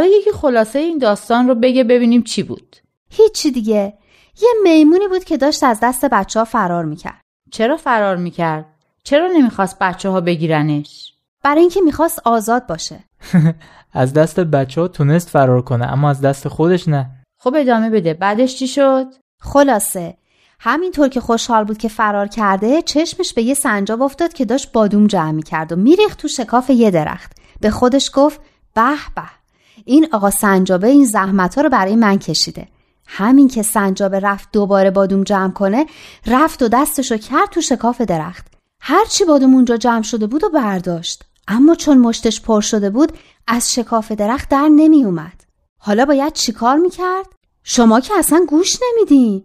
حالا 0.00 0.12
یکی 0.12 0.32
خلاصه 0.32 0.78
این 0.78 0.98
داستان 0.98 1.48
رو 1.48 1.54
بگه 1.54 1.84
ببینیم 1.84 2.22
چی 2.22 2.42
بود. 2.42 2.76
هیچی 3.10 3.50
دیگه. 3.50 3.94
یه 4.42 4.48
میمونی 4.62 5.08
بود 5.08 5.24
که 5.24 5.36
داشت 5.36 5.64
از 5.64 5.78
دست 5.82 6.04
بچه 6.04 6.38
ها 6.38 6.44
فرار 6.44 6.84
می‌کرد. 6.84 7.20
چرا 7.50 7.76
فرار 7.76 8.16
می‌کرد؟ 8.16 8.64
چرا 9.04 9.26
نمی‌خواست 9.26 9.78
بچه 9.78 10.08
ها 10.08 10.20
بگیرنش؟ 10.20 11.14
برای 11.44 11.60
اینکه 11.60 11.80
می‌خواست 11.80 12.18
آزاد 12.24 12.66
باشه. 12.66 13.04
از 13.92 14.12
دست 14.12 14.40
بچه 14.40 14.80
ها 14.80 14.88
تونست 14.88 15.28
فرار 15.28 15.62
کنه 15.62 15.92
اما 15.92 16.10
از 16.10 16.20
دست 16.20 16.48
خودش 16.48 16.88
نه. 16.88 17.10
خب 17.40 17.54
ادامه 17.58 17.90
بده. 17.90 18.14
بعدش 18.14 18.56
چی 18.56 18.68
شد؟ 18.68 19.06
خلاصه. 19.40 20.16
همینطور 20.60 21.08
که 21.08 21.20
خوشحال 21.20 21.64
بود 21.64 21.78
که 21.78 21.88
فرار 21.88 22.26
کرده 22.26 22.82
چشمش 22.82 23.34
به 23.34 23.42
یه 23.42 23.54
سنجاب 23.54 24.02
افتاد 24.02 24.32
که 24.32 24.44
داشت 24.44 24.72
بادوم 24.72 25.06
جمع 25.06 25.30
می‌کرد 25.30 25.72
و 25.72 25.76
میریخت 25.76 26.18
تو 26.18 26.28
شکاف 26.28 26.70
یه 26.70 26.90
درخت. 26.90 27.32
به 27.60 27.70
خودش 27.70 28.10
گفت 28.14 28.40
به 28.74 28.90
به. 29.16 29.39
این 29.84 30.08
آقا 30.12 30.30
سنجابه 30.30 30.88
این 30.88 31.04
زحمت 31.04 31.54
ها 31.54 31.62
رو 31.62 31.68
برای 31.68 31.96
من 31.96 32.18
کشیده. 32.18 32.68
همین 33.06 33.48
که 33.48 33.62
سنجابه 33.62 34.20
رفت 34.20 34.48
دوباره 34.52 34.90
بادوم 34.90 35.24
جمع 35.24 35.52
کنه 35.52 35.86
رفت 36.26 36.62
و 36.62 36.68
دستشو 36.68 37.16
کرد 37.16 37.50
تو 37.50 37.60
شکاف 37.60 38.00
درخت. 38.00 38.46
هرچی 38.80 39.24
بادوم 39.24 39.54
اونجا 39.54 39.76
جمع 39.76 40.02
شده 40.02 40.26
بود 40.26 40.44
و 40.44 40.48
برداشت. 40.48 41.24
اما 41.48 41.74
چون 41.74 41.98
مشتش 41.98 42.40
پر 42.40 42.60
شده 42.60 42.90
بود 42.90 43.12
از 43.46 43.74
شکاف 43.74 44.12
درخت 44.12 44.48
در 44.48 44.68
نمی 44.68 45.04
اومد 45.04 45.44
حالا 45.78 46.04
باید 46.04 46.32
چیکار 46.32 46.76
می‌کرد؟ 46.76 47.26
شما 47.62 48.00
که 48.00 48.14
اصلا 48.18 48.44
گوش 48.48 48.76
نمیدین. 48.82 49.44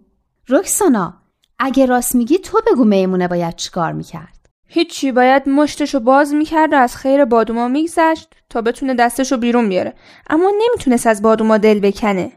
رکسانا 0.49 1.13
اگه 1.59 1.85
راست 1.85 2.15
میگی 2.15 2.37
تو 2.37 2.61
بگو 2.67 2.83
میمونه 2.83 3.27
باید 3.27 3.55
چیکار 3.55 3.91
می‌کرد. 3.91 4.34
هیچی 4.75 5.11
باید 5.11 5.49
مشتشو 5.49 5.99
باز 5.99 6.33
می‌کرد 6.33 6.73
و 6.73 6.75
از 6.75 6.95
خیر 6.95 7.25
بادوما 7.25 7.67
میگذشت 7.67 8.29
تا 8.49 8.61
بتونه 8.61 8.93
دستشو 8.93 9.37
بیرون 9.37 9.69
بیاره. 9.69 9.93
اما 10.29 10.51
نمی‌تونست 10.61 11.07
از 11.07 11.21
بادوما 11.21 11.57
دل 11.57 11.79
بکنه. 11.79 12.31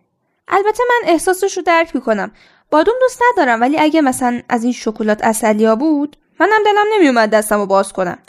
البته 0.49 0.83
من 0.89 1.09
احساسش 1.09 1.57
رو 1.57 1.63
درک 1.63 1.95
می‌کنم. 1.95 2.31
بادوم 2.71 2.95
دوست 3.01 3.23
ندارم 3.33 3.61
ولی 3.61 3.79
اگه 3.79 4.01
مثلا 4.01 4.41
از 4.49 4.65
این 4.65 4.73
شکلات 4.73 5.25
اصلیا 5.25 5.77
بود 5.77 6.17
منم 6.41 6.61
دلم 6.65 6.85
نمیومد 6.95 7.31
دستم 7.31 7.57
رو 7.59 7.67
باز 7.67 7.93
کنم. 7.93 8.19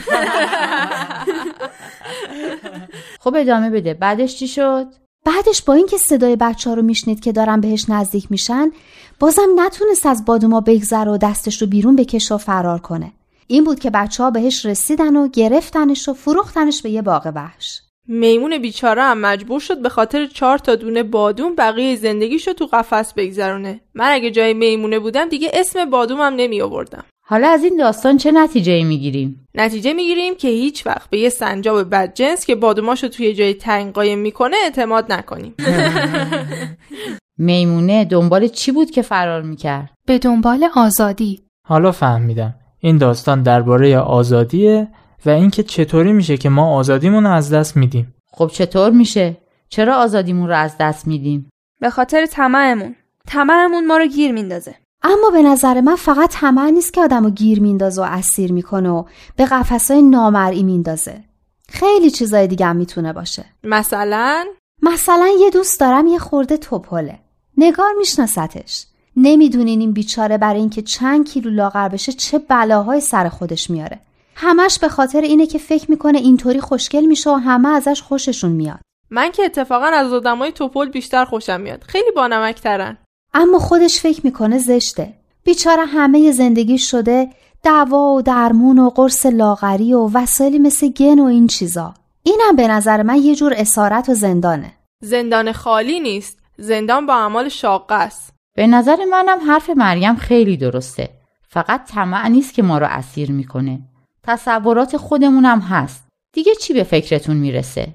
خب 3.20 3.34
ادامه 3.36 3.70
بده. 3.70 3.94
بعدش 3.94 4.36
چی 4.36 4.48
شد؟ 4.48 4.86
بعدش 5.24 5.62
با 5.62 5.74
اینکه 5.74 5.98
صدای 5.98 6.36
بچه 6.36 6.70
ها 6.70 6.76
رو 6.76 6.82
میشنید 6.82 7.20
که 7.20 7.32
دارن 7.32 7.60
بهش 7.60 7.88
نزدیک 7.88 8.26
میشن 8.30 8.70
بازم 9.18 9.48
نتونست 9.56 10.06
از 10.06 10.24
بادوما 10.24 10.60
بگذره 10.60 11.10
و 11.10 11.16
دستش 11.16 11.62
رو 11.62 11.68
بیرون 11.68 11.96
بکشه 11.96 12.34
و 12.34 12.38
فرار 12.38 12.78
کنه. 12.78 13.12
این 13.50 13.64
بود 13.64 13.78
که 13.80 13.90
بچه 13.90 14.22
ها 14.22 14.30
بهش 14.30 14.66
رسیدن 14.66 15.16
و 15.16 15.28
گرفتنش 15.28 16.08
و 16.08 16.14
فروختنش 16.14 16.82
به 16.82 16.90
یه 16.90 17.02
باغ 17.02 17.32
وحش. 17.34 17.80
میمون 18.08 18.58
بیچاره 18.58 19.02
هم 19.02 19.18
مجبور 19.18 19.60
شد 19.60 19.82
به 19.82 19.88
خاطر 19.88 20.26
چهار 20.26 20.58
تا 20.58 20.74
دونه 20.74 21.02
بادوم 21.02 21.54
بقیه 21.54 21.96
زندگیشو 21.96 22.52
تو 22.52 22.66
قفس 22.66 23.12
بگذرونه. 23.16 23.80
من 23.94 24.12
اگه 24.12 24.30
جای 24.30 24.54
میمونه 24.54 24.98
بودم 24.98 25.28
دیگه 25.28 25.50
اسم 25.54 25.90
بادومم 25.90 26.34
نمی 26.36 26.60
آوردم. 26.60 27.04
حالا 27.26 27.48
از 27.48 27.64
این 27.64 27.76
داستان 27.76 28.16
چه 28.16 28.32
نتیجه 28.32 28.84
می‌گیریم؟ 28.84 29.46
نتیجه 29.54 29.92
می‌گیریم 29.92 30.34
که 30.34 30.48
هیچ 30.48 30.86
وقت 30.86 31.10
به 31.10 31.18
یه 31.18 31.28
سنجاب 31.28 31.90
بدجنس 31.90 32.46
که 32.46 32.54
بادوماشو 32.54 33.08
توی 33.08 33.34
جای 33.34 33.54
تنگ 33.54 33.92
قایم 33.92 34.18
می‌کنه 34.18 34.56
اعتماد 34.64 35.12
نکنیم. 35.12 35.54
میمونه 37.38 38.04
دنبال 38.04 38.48
چی 38.48 38.72
بود 38.72 38.90
که 38.90 39.02
فرار 39.02 39.42
می‌کرد؟ 39.42 39.90
به 40.06 40.18
دنبال 40.18 40.68
آزادی. 40.76 41.40
حالا 41.66 41.92
فهمیدم. 41.92 42.54
این 42.80 42.98
داستان 42.98 43.42
درباره 43.42 43.98
آزادیه 43.98 44.88
و 45.26 45.30
اینکه 45.30 45.62
چطوری 45.62 46.12
میشه 46.12 46.36
که 46.36 46.48
ما 46.48 46.76
آزادیمون 46.76 47.24
رو 47.24 47.30
از 47.30 47.52
دست 47.52 47.76
میدیم. 47.76 48.14
خب 48.32 48.50
چطور 48.52 48.90
میشه؟ 48.90 49.36
چرا 49.68 49.96
آزادیمون 49.96 50.48
رو 50.48 50.56
از 50.56 50.76
دست 50.80 51.06
میدیم؟ 51.06 51.50
به 51.80 51.90
خاطر 51.90 52.26
طمعمون. 52.26 52.96
طمعمون 53.26 53.86
ما 53.86 53.96
رو 53.96 54.06
گیر 54.06 54.32
میندازه. 54.32 54.74
اما 55.02 55.30
به 55.32 55.42
نظر 55.42 55.80
من 55.80 55.96
فقط 55.96 56.30
طمع 56.30 56.70
نیست 56.70 56.94
که 56.94 57.00
آدمو 57.00 57.30
گیر 57.30 57.60
میندازه 57.60 58.02
و 58.02 58.06
اسیر 58.08 58.52
می‌کنه 58.52 58.90
و 58.90 59.04
به 59.36 59.44
قفسای 59.44 60.02
نامرئی 60.02 60.62
میندازه. 60.62 61.24
خیلی 61.68 62.10
چیزای 62.10 62.46
دیگه 62.46 62.66
هم 62.66 62.76
می‌تونه 62.76 63.12
باشه. 63.12 63.44
مثلا؟ 63.64 64.44
مثلا 64.82 65.28
یه 65.40 65.50
دوست 65.50 65.80
دارم 65.80 66.06
یه 66.06 66.18
خورده 66.18 66.56
توپله. 66.56 67.18
نگار 67.56 67.92
میشناستش 67.98 68.86
نمی‌دونین 69.16 69.80
این 69.80 69.92
بیچاره 69.92 70.38
برای 70.38 70.60
اینکه 70.60 70.82
چند 70.82 71.28
کیلو 71.28 71.50
لاغر 71.50 71.88
بشه 71.88 72.12
چه 72.12 72.38
بلاهای 72.38 73.00
سر 73.00 73.28
خودش 73.28 73.70
میاره. 73.70 74.00
همش 74.34 74.78
به 74.78 74.88
خاطر 74.88 75.20
اینه 75.20 75.46
که 75.46 75.58
فکر 75.58 75.90
می‌کنه 75.90 76.18
اینطوری 76.18 76.60
خوشگل 76.60 77.06
میشه 77.06 77.30
و 77.30 77.34
همه 77.34 77.68
ازش 77.68 78.02
خوششون 78.02 78.52
میاد. 78.52 78.80
من 79.10 79.30
که 79.30 79.44
اتفاقا 79.44 79.86
از 79.86 80.12
آدمای 80.12 80.52
توپل 80.52 80.88
بیشتر 80.88 81.24
خوشم 81.24 81.60
میاد. 81.60 81.82
خیلی 81.82 82.10
بانمکترن. 82.16 82.96
اما 83.34 83.58
خودش 83.58 84.00
فکر 84.00 84.20
می‌کنه 84.24 84.58
زشته. 84.58 85.12
بیچاره 85.44 85.84
همه 85.84 86.32
زندگی 86.32 86.78
شده 86.78 87.28
دوا 87.64 87.98
و 87.98 88.22
درمون 88.22 88.78
و 88.78 88.90
قرص 88.90 89.26
لاغری 89.26 89.94
و 89.94 90.10
وسایلی 90.14 90.58
مثل 90.58 90.88
گن 90.88 91.18
و 91.18 91.24
این 91.24 91.46
چیزا. 91.46 91.94
اینم 92.22 92.56
به 92.56 92.68
نظر 92.68 93.02
من 93.02 93.16
یه 93.16 93.34
جور 93.34 93.54
اسارت 93.56 94.08
و 94.08 94.14
زندانه. 94.14 94.72
زندان 95.02 95.52
خالی 95.52 96.00
نیست. 96.00 96.38
زندان 96.58 97.06
با 97.06 97.14
اعمال 97.14 97.48
شاقه 97.48 97.94
است. 97.94 98.32
به 98.60 98.66
نظر 98.66 99.04
منم 99.04 99.38
حرف 99.46 99.70
مریم 99.70 100.16
خیلی 100.16 100.56
درسته. 100.56 101.08
فقط 101.48 101.90
طمع 101.90 102.28
نیست 102.28 102.54
که 102.54 102.62
ما 102.62 102.78
رو 102.78 102.86
اسیر 102.90 103.32
می‌کنه. 103.32 103.80
تصورات 104.22 104.96
خودمونم 104.96 105.60
هست. 105.60 106.08
دیگه 106.32 106.54
چی 106.54 106.74
به 106.74 106.82
فکرتون 106.82 107.36
می‌رسه؟ 107.36 107.88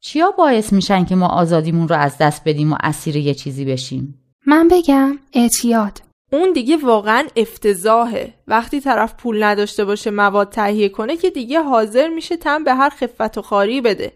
چیا 0.00 0.30
باعث 0.30 0.72
میشن 0.72 1.04
که 1.04 1.16
ما 1.16 1.26
آزادیمون 1.26 1.88
رو 1.88 1.96
از 1.96 2.18
دست 2.18 2.42
بدیم 2.44 2.72
و 2.72 2.76
اسیر 2.80 3.16
یه 3.16 3.34
چیزی 3.34 3.64
بشیم؟ 3.64 4.22
من 4.46 4.68
بگم 4.68 5.18
اعتیاد. 5.32 6.02
اون 6.32 6.52
دیگه 6.52 6.76
واقعا 6.76 7.26
افتضاحه. 7.36 8.34
وقتی 8.48 8.80
طرف 8.80 9.14
پول 9.14 9.42
نداشته 9.42 9.84
باشه 9.84 10.10
مواد 10.10 10.48
تهیه 10.48 10.88
کنه 10.88 11.16
که 11.16 11.30
دیگه 11.30 11.60
حاضر 11.60 12.08
میشه 12.08 12.36
تن 12.36 12.64
به 12.64 12.74
هر 12.74 12.90
خفت 12.90 13.38
و 13.38 13.42
خاری 13.42 13.80
بده. 13.80 14.12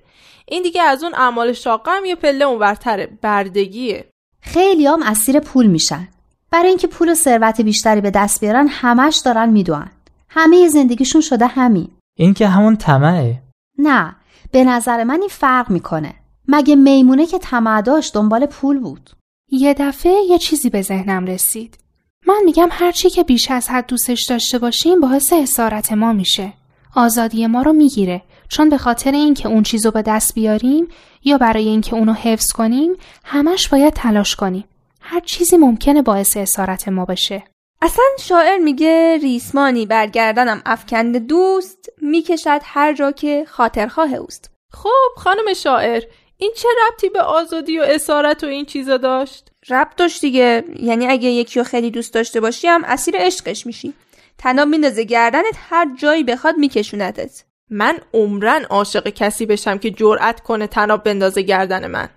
این 0.49 0.62
دیگه 0.62 0.83
از 0.83 1.05
اون 1.05 1.14
اعمال 1.14 1.53
شاقه 1.53 1.90
هم 1.90 2.05
یه 2.05 2.14
پله 2.14 2.45
اونورتره. 2.45 3.19
بردگیه. 3.23 4.13
خیلی 4.45 4.87
هم 4.87 5.03
اسیر 5.03 5.41
پول 5.41 5.67
میشن. 5.67 6.09
برای 6.51 6.69
اینکه 6.69 6.87
پول 6.87 7.09
و 7.09 7.15
ثروت 7.15 7.61
بیشتری 7.61 8.01
به 8.01 8.11
دست 8.11 8.41
بیارن 8.41 8.69
همش 8.69 9.23
دارن 9.25 9.49
می‌دونن 9.49 9.91
همه 10.29 10.69
زندگیشون 10.69 11.21
شده 11.21 11.47
همین. 11.47 11.89
این 12.19 12.35
که 12.35 12.49
همون 12.49 12.77
طمعه. 12.77 13.43
نه 13.79 14.17
به 14.51 14.65
نظر 14.65 15.05
من 15.05 15.21
این 15.21 15.29
فرق 15.29 15.71
می‌کنه. 15.71 16.15
مگه 16.49 16.77
میمونه 16.77 17.27
که 17.27 17.39
طمع 17.39 17.81
داشت 17.81 18.15
دنبال 18.15 18.47
پول 18.47 18.79
بود؟ 18.79 19.11
یه 19.51 19.75
دفعه 19.75 20.13
یه 20.31 20.39
چیزی 20.39 20.71
به 20.71 20.83
ذهنم 20.83 21.27
رسید. 21.27 21.79
من 22.27 22.41
میگم 22.45 22.69
هرچی 22.71 23.11
که 23.11 23.23
بیش 23.23 23.51
از 23.51 23.69
حد 23.69 23.87
دوستش 23.87 24.27
داشته 24.29 24.59
باشیم 24.59 25.01
باعث 25.01 25.33
اسارت 25.33 25.93
ما 25.93 26.13
میشه. 26.13 26.53
آزادی 26.95 27.47
ما 27.47 27.63
رو 27.63 27.73
می‌گیره. 27.73 28.23
چون 28.49 28.69
به 28.69 28.79
خاطر 28.79 29.13
اینکه 29.13 29.49
اون 29.49 29.63
چیزو 29.63 29.91
به 29.91 30.03
دست 30.03 30.35
بیاریم 30.35 30.87
یا 31.25 31.39
برای 31.39 31.69
اینکه 31.69 31.95
اونو 31.95 32.13
حفظ 32.13 32.53
کنیم 32.53 32.93
همش 33.25 33.69
باید 33.69 33.93
تلاش 33.93 34.37
کنیم. 34.37 34.65
هر 35.01 35.21
چیزی 35.21 35.57
ممکنه 35.57 36.03
باعث 36.03 36.37
اسارت 36.37 36.89
ما 36.89 37.05
بشه. 37.05 37.45
اصلا 37.83 38.05
شاعر 38.21 38.59
میگه 38.59 39.19
ریسمانی 39.23 39.87
برگردنم 39.87 40.63
افکند 40.67 41.17
دوست 41.17 41.89
می‌کشد 42.03 42.61
هر 42.65 42.93
جا 42.93 43.13
که 43.13 43.45
خاطرخواه 43.49 44.15
اوست. 44.15 44.51
خب 44.73 45.11
خانم 45.17 45.55
شاعر 45.55 46.03
این 46.39 46.53
چه 46.57 46.69
ربطی 46.87 47.09
به 47.09 47.21
آزادی 47.21 47.79
و 47.79 47.83
اسارت 47.83 48.45
و 48.45 48.47
این 48.47 48.65
چیزا 48.65 48.97
داشت؟ 48.97 49.51
ربط 49.71 49.97
داشت 49.97 50.21
دیگه. 50.21 50.65
یعنی 50.81 51.07
اگه 51.07 51.29
یکی 51.29 51.59
رو 51.59 51.65
خیلی 51.65 51.91
دوست 51.91 52.15
داشته 52.15 52.41
باشی 52.41 52.67
هم 52.67 52.85
اسیر 52.85 53.15
عشقش 53.17 53.67
میشی. 53.67 53.95
تناب 54.39 54.69
میندازه 54.69 55.05
گردنت 55.05 55.57
هر 55.71 55.97
جایی 55.97 56.25
بخواد 56.25 56.57
میکشونتت. 56.57 57.45
من 57.75 57.99
عمرن 58.15 58.65
عاشق 58.65 59.09
کسی 59.09 59.47
بشم 59.47 59.79
که 59.79 59.91
جرأت 59.91 60.41
کنه 60.41 60.67
تناب 60.67 61.03
بندازه 61.05 61.43
گردن 61.43 61.87
من. 61.91 62.09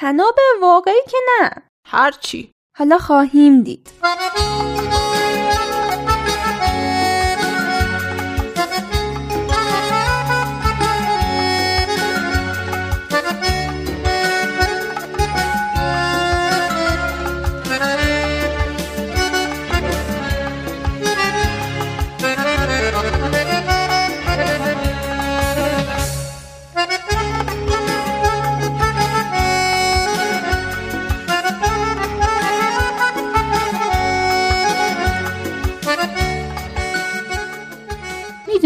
تناب 0.00 0.34
واقعی 0.62 1.02
که 1.10 1.16
نه. 1.40 1.50
هرچی 1.86 2.52
حالا 2.78 2.98
خواهیم 2.98 3.62
دید. 3.62 3.90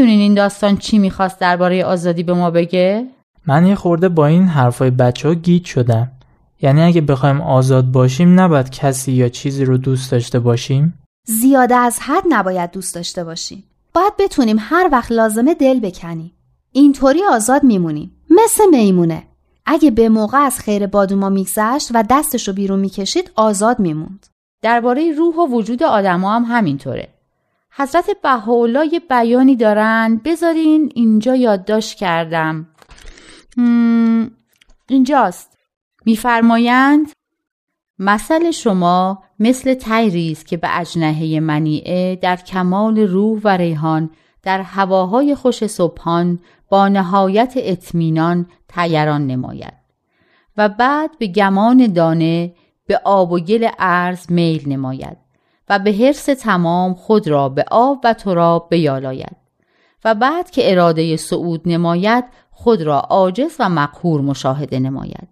می‌دونین 0.00 0.20
این 0.20 0.34
داستان 0.34 0.76
چی 0.76 0.98
می‌خواست 0.98 1.38
درباره 1.38 1.84
آزادی 1.84 2.22
به 2.22 2.34
ما 2.34 2.50
بگه؟ 2.50 3.06
من 3.46 3.66
یه 3.66 3.74
خورده 3.74 4.08
با 4.08 4.26
این 4.26 4.44
حرفای 4.44 4.90
بچه 4.90 5.28
ها 5.28 5.34
گیج 5.34 5.64
شدم. 5.64 6.12
یعنی 6.62 6.82
اگه 6.82 7.00
بخوایم 7.00 7.40
آزاد 7.40 7.84
باشیم 7.84 8.40
نباید 8.40 8.70
کسی 8.70 9.12
یا 9.12 9.28
چیزی 9.28 9.64
رو 9.64 9.76
دوست 9.76 10.10
داشته 10.10 10.38
باشیم؟ 10.38 10.98
زیاده 11.26 11.74
از 11.74 11.98
حد 12.00 12.22
نباید 12.28 12.70
دوست 12.70 12.94
داشته 12.94 13.24
باشیم. 13.24 13.64
باید 13.94 14.12
بتونیم 14.18 14.56
هر 14.60 14.88
وقت 14.92 15.12
لازمه 15.12 15.54
دل 15.54 15.80
بکنیم. 15.80 16.32
اینطوری 16.72 17.20
آزاد 17.32 17.64
میمونیم. 17.64 18.10
مثل 18.30 18.64
میمونه. 18.70 19.22
اگه 19.66 19.90
به 19.90 20.08
موقع 20.08 20.38
از 20.38 20.58
خیر 20.58 20.86
بادوما 20.86 21.28
میگذشت 21.28 21.88
و 21.94 22.04
دستش 22.10 22.48
رو 22.48 22.54
بیرون 22.54 22.78
می‌کشید 22.78 23.30
آزاد 23.36 23.80
میموند. 23.80 24.26
درباره 24.62 25.12
روح 25.12 25.36
و 25.36 25.46
وجود 25.46 25.82
آدما 25.82 26.34
هم 26.36 26.44
همینطوره. 26.56 27.08
حضرت 27.80 28.10
بهاءالله 28.22 28.92
یه 28.92 29.00
بیانی 29.00 29.56
دارن 29.56 30.20
بذارین 30.24 30.92
اینجا 30.94 31.34
یادداشت 31.36 31.98
کردم. 31.98 32.66
اینجاست. 34.88 35.58
میفرمایند 36.06 37.12
مثل 37.98 38.50
شما 38.50 39.22
مثل 39.38 39.74
تیری 39.74 40.32
است 40.32 40.46
که 40.46 40.56
به 40.56 40.78
اجنهه 40.80 41.40
منیعه 41.40 42.16
در 42.16 42.36
کمال 42.36 42.98
روح 42.98 43.40
و 43.44 43.48
ریحان 43.48 44.10
در 44.42 44.60
هواهای 44.60 45.34
خوش 45.34 45.66
صبحان 45.66 46.38
با 46.68 46.88
نهایت 46.88 47.52
اطمینان 47.56 48.46
تیران 48.68 49.26
نماید. 49.26 49.74
و 50.56 50.68
بعد 50.68 51.18
به 51.18 51.26
گمان 51.26 51.92
دانه 51.92 52.54
به 52.86 53.00
آب 53.04 53.32
و 53.32 53.40
گل 53.40 53.68
ارز 53.78 54.32
میل 54.32 54.68
نماید. 54.68 55.29
و 55.70 55.78
به 55.78 55.92
حرس 55.92 56.24
تمام 56.24 56.94
خود 56.94 57.28
را 57.28 57.48
به 57.48 57.64
آب 57.70 58.00
و 58.04 58.14
تراب 58.14 58.66
بیالاید 58.70 59.36
و 60.04 60.14
بعد 60.14 60.50
که 60.50 60.70
اراده 60.70 61.16
صعود 61.16 61.62
نماید 61.66 62.24
خود 62.50 62.82
را 62.82 63.00
عاجز 63.00 63.56
و 63.58 63.68
مقهور 63.68 64.20
مشاهده 64.20 64.78
نماید. 64.78 65.28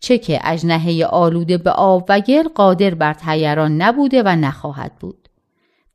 چه 0.00 0.18
که 0.18 0.40
اجنهه 0.44 1.06
آلوده 1.06 1.58
به 1.58 1.70
آب 1.70 2.04
و 2.08 2.20
گل 2.20 2.48
قادر 2.48 2.94
بر 2.94 3.14
تیران 3.14 3.82
نبوده 3.82 4.22
و 4.22 4.28
نخواهد 4.28 4.92
بود. 5.00 5.28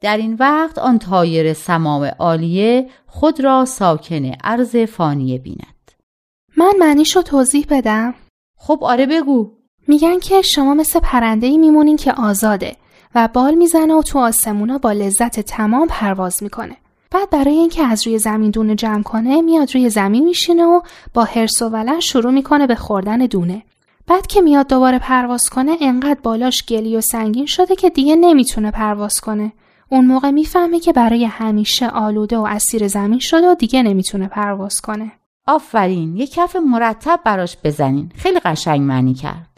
در 0.02 0.18
این 0.18 0.34
وقت 0.40 0.78
آن 0.78 1.00
تایر 1.00 1.54
سمام 1.54 2.12
عالیه 2.20 2.90
خود 3.08 3.44
را 3.44 3.66
ساکن 3.66 4.26
عرض 4.44 4.76
فانیه 4.76 5.38
بیند. 5.38 5.92
من 6.58 6.74
معنیشو 6.80 7.22
توضیح 7.22 7.66
بدم؟ 7.70 8.14
خب 8.58 8.80
آره 8.82 9.06
بگو. 9.06 9.52
میگن 9.88 10.20
که 10.20 10.42
شما 10.42 10.74
مثل 10.74 11.00
پرنده 11.00 11.48
ای 11.48 11.58
میمونین 11.58 11.98
که 11.98 12.14
آزاده. 12.14 12.76
و 13.15 13.30
بال 13.34 13.54
می‌زنه 13.54 13.93
و 13.93 14.01
تو 14.01 14.19
آسمونا 14.19 14.78
با 14.78 14.91
لذت 14.91 15.39
تمام 15.39 15.88
پرواز 15.88 16.43
می‌کنه. 16.43 16.78
بعد 17.12 17.30
برای 17.30 17.58
اینکه 17.58 17.84
از 17.84 18.08
روی 18.08 18.19
زمین 18.19 18.51
دونه 18.51 18.75
جمع 18.75 19.04
کنه 19.04 19.41
میاد 19.41 19.75
روی 19.75 19.89
زمین 19.89 20.25
میشینه 20.25 20.63
و 20.63 20.82
با 21.13 21.23
حرس 21.23 21.62
و 21.62 21.69
ولن 21.69 21.99
شروع 21.99 22.32
می‌کنه 22.32 22.67
به 22.67 22.75
خوردن 22.75 23.17
دونه. 23.17 23.63
بعد 24.08 24.28
که 24.28 24.41
میاد 24.41 24.67
دوباره 24.67 24.99
پرواز 24.99 25.49
کنه 25.49 25.78
انقدر 25.82 26.19
بالاش 26.23 26.65
گلی 26.65 26.97
و 26.97 27.01
سنگین 27.01 27.45
شده 27.45 27.75
که 27.75 27.89
دیگه 27.89 28.15
نمی‌تونه 28.15 28.71
پرواز 28.71 29.21
کنه. 29.21 29.51
اون 29.89 30.06
موقع 30.06 30.32
می‌فهمه 30.32 30.80
که 30.80 30.93
برای 30.93 31.25
همیشه 31.25 31.89
آلوده 31.89 32.38
و 32.38 32.45
اسیر 32.49 32.88
زمین 32.88 33.19
شده 33.19 33.49
و 33.49 33.56
دیگه 33.56 33.84
نمی‌تونه 33.84 34.28
پرواز 34.28 34.82
کنه. 34.82 35.12
آفرین 35.47 36.15
یه 36.17 36.28
کف 36.28 36.56
مرتب 36.56 37.19
براش 37.25 37.58
بزنین. 37.63 38.12
خیلی 38.15 38.39
قشنگ 38.39 38.82
معنی 38.82 39.13
کرد. 39.13 39.49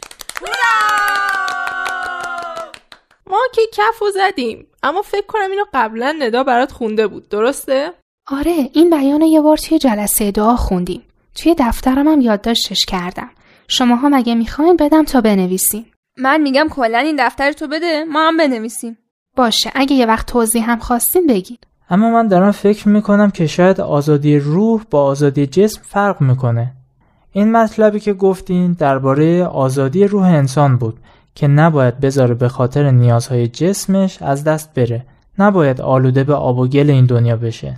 ما 3.30 3.38
که 3.54 3.62
کف 3.72 4.02
و 4.02 4.10
زدیم. 4.10 4.66
اما 4.82 5.02
فکر 5.02 5.26
کنم 5.26 5.50
اینو 5.50 5.64
قبلا 5.74 6.16
ندا 6.18 6.42
برات 6.44 6.72
خونده 6.72 7.06
بود. 7.06 7.28
درسته؟ 7.28 7.92
آره 8.30 8.70
این 8.72 8.90
بیان 8.90 9.22
یه 9.22 9.40
بار 9.40 9.56
توی 9.56 9.78
جلسه 9.78 10.30
دعا 10.30 10.56
خوندیم. 10.56 11.02
توی 11.34 11.54
دفترم 11.58 12.08
هم 12.08 12.20
یادداشتش 12.20 12.86
کردم. 12.86 13.30
شماها 13.68 14.08
مگه 14.08 14.34
می‌خواین 14.34 14.76
بدم 14.76 15.04
تا 15.04 15.20
بنویسین؟ 15.20 15.86
من 16.18 16.40
میگم 16.40 16.66
کلا 16.70 16.98
این 16.98 17.16
دفتر 17.18 17.52
تو 17.52 17.66
بده 17.66 18.04
ما 18.04 18.28
هم 18.28 18.36
بنویسیم. 18.36 18.98
باشه 19.36 19.72
اگه 19.74 19.96
یه 19.96 20.06
وقت 20.06 20.26
توضیح 20.26 20.70
هم 20.70 20.78
خواستین 20.78 21.26
بگید 21.26 21.66
اما 21.90 22.10
من 22.10 22.28
دارم 22.28 22.52
فکر 22.52 22.88
می‌کنم 22.88 23.30
که 23.30 23.46
شاید 23.46 23.80
آزادی 23.80 24.38
روح 24.38 24.82
با 24.90 25.04
آزادی 25.04 25.46
جسم 25.46 25.80
فرق 25.84 26.20
می‌کنه. 26.20 26.72
این 27.32 27.52
مطلبی 27.52 28.00
که 28.00 28.12
گفتین 28.12 28.72
درباره 28.72 29.44
آزادی 29.44 30.04
روح 30.04 30.24
انسان 30.24 30.76
بود. 30.78 30.98
که 31.38 31.46
نباید 31.46 32.00
بذاره 32.00 32.34
به 32.34 32.48
خاطر 32.48 32.90
نیازهای 32.90 33.48
جسمش 33.48 34.22
از 34.22 34.44
دست 34.44 34.74
بره. 34.74 35.06
نباید 35.38 35.80
آلوده 35.80 36.24
به 36.24 36.34
آب 36.34 36.58
و 36.58 36.68
گل 36.68 36.90
این 36.90 37.06
دنیا 37.06 37.36
بشه. 37.36 37.76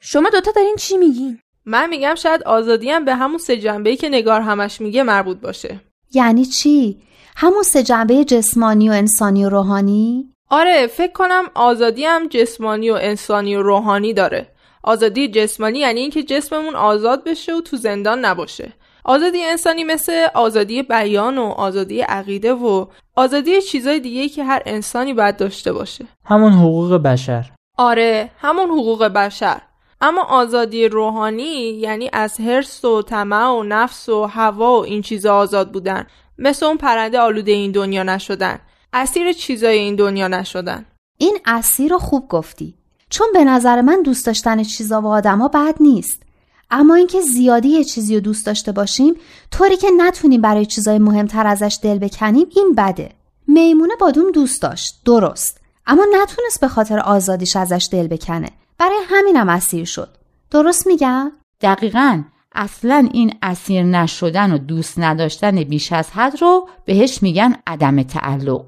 شما 0.00 0.30
دوتا 0.30 0.50
دارین 0.56 0.76
چی 0.78 0.96
میگین؟ 0.96 1.38
من 1.64 1.88
میگم 1.88 2.14
شاید 2.14 2.42
آزادی 2.42 2.90
هم 2.90 3.04
به 3.04 3.14
همون 3.14 3.38
سه 3.38 3.56
جنبه 3.56 3.96
که 3.96 4.08
نگار 4.08 4.40
همش 4.40 4.80
میگه 4.80 5.02
مربوط 5.02 5.40
باشه. 5.40 5.80
یعنی 6.14 6.44
چی؟ 6.44 7.00
همون 7.36 7.62
سه 7.62 7.82
جنبه 7.82 8.24
جسمانی 8.24 8.88
و 8.88 8.92
انسانی 8.92 9.44
و 9.44 9.48
روحانی؟ 9.48 10.32
آره 10.50 10.86
فکر 10.86 11.12
کنم 11.12 11.44
آزادی 11.54 12.04
هم 12.04 12.28
جسمانی 12.28 12.90
و 12.90 12.94
انسانی 12.94 13.56
و 13.56 13.62
روحانی 13.62 14.12
داره. 14.12 14.48
آزادی 14.82 15.28
جسمانی 15.28 15.78
یعنی 15.78 16.00
اینکه 16.00 16.22
جسممون 16.22 16.74
آزاد 16.74 17.24
بشه 17.24 17.54
و 17.54 17.60
تو 17.60 17.76
زندان 17.76 18.24
نباشه. 18.24 18.72
آزادی 19.08 19.44
انسانی 19.44 19.84
مثل 19.84 20.26
آزادی 20.34 20.82
بیان 20.82 21.38
و 21.38 21.44
آزادی 21.44 22.00
عقیده 22.00 22.52
و 22.52 22.86
آزادی 23.16 23.62
چیزای 23.62 24.00
دیگه 24.00 24.28
که 24.28 24.44
هر 24.44 24.62
انسانی 24.66 25.14
باید 25.14 25.36
داشته 25.36 25.72
باشه. 25.72 26.06
همون 26.24 26.52
حقوق 26.52 26.94
بشر. 26.94 27.50
آره 27.78 28.30
همون 28.38 28.70
حقوق 28.70 29.04
بشر. 29.04 29.60
اما 30.00 30.22
آزادی 30.22 30.88
روحانی 30.88 31.78
یعنی 31.80 32.10
از 32.12 32.40
حرس 32.40 32.84
و 32.84 33.02
طمع 33.02 33.46
و 33.46 33.62
نفس 33.62 34.08
و 34.08 34.24
هوا 34.24 34.80
و 34.80 34.84
این 34.84 35.02
چیزا 35.02 35.36
آزاد 35.36 35.72
بودن. 35.72 36.06
مثل 36.38 36.66
اون 36.66 36.76
پرنده 36.76 37.18
آلوده 37.20 37.52
این 37.52 37.72
دنیا 37.72 38.02
نشدن. 38.02 38.58
اسیر 38.92 39.32
چیزای 39.32 39.78
این 39.78 39.96
دنیا 39.96 40.28
نشدن. 40.28 40.86
این 41.18 41.38
اسیر 41.46 41.90
رو 41.90 41.98
خوب 41.98 42.28
گفتی. 42.28 42.74
چون 43.10 43.26
به 43.32 43.44
نظر 43.44 43.80
من 43.80 44.02
دوست 44.02 44.26
داشتن 44.26 44.62
چیزا 44.62 45.00
و 45.00 45.06
آدما 45.06 45.48
بد 45.48 45.74
نیست. 45.80 46.25
اما 46.70 46.94
اینکه 46.94 47.20
زیادی 47.20 47.68
یه 47.68 47.84
چیزی 47.84 48.14
رو 48.14 48.20
دوست 48.20 48.46
داشته 48.46 48.72
باشیم 48.72 49.14
طوری 49.50 49.76
که 49.76 49.88
نتونیم 49.96 50.40
برای 50.40 50.66
چیزای 50.66 50.98
مهمتر 50.98 51.46
ازش 51.46 51.78
دل 51.82 51.98
بکنیم 51.98 52.46
این 52.56 52.74
بده. 52.76 53.10
میمونه 53.46 53.94
بادوم 54.00 54.32
دوست 54.32 54.62
داشت. 54.62 55.00
درست. 55.04 55.60
اما 55.86 56.06
نتونست 56.22 56.60
به 56.60 56.68
خاطر 56.68 56.98
آزادیش 56.98 57.56
ازش 57.56 57.88
دل 57.92 58.06
بکنه. 58.06 58.50
برای 58.78 58.98
همینم 59.08 59.48
اسیر 59.48 59.84
شد. 59.84 60.16
درست 60.50 60.86
میگم؟ 60.86 61.32
دقیقا. 61.60 62.22
اصلا 62.54 63.08
این 63.12 63.34
اسیر 63.42 63.82
نشدن 63.82 64.52
و 64.52 64.58
دوست 64.58 64.98
نداشتن 64.98 65.64
بیش 65.64 65.92
از 65.92 66.10
حد 66.10 66.42
رو 66.42 66.68
بهش 66.84 67.22
میگن 67.22 67.56
عدم 67.66 68.02
تعلق. 68.02 68.64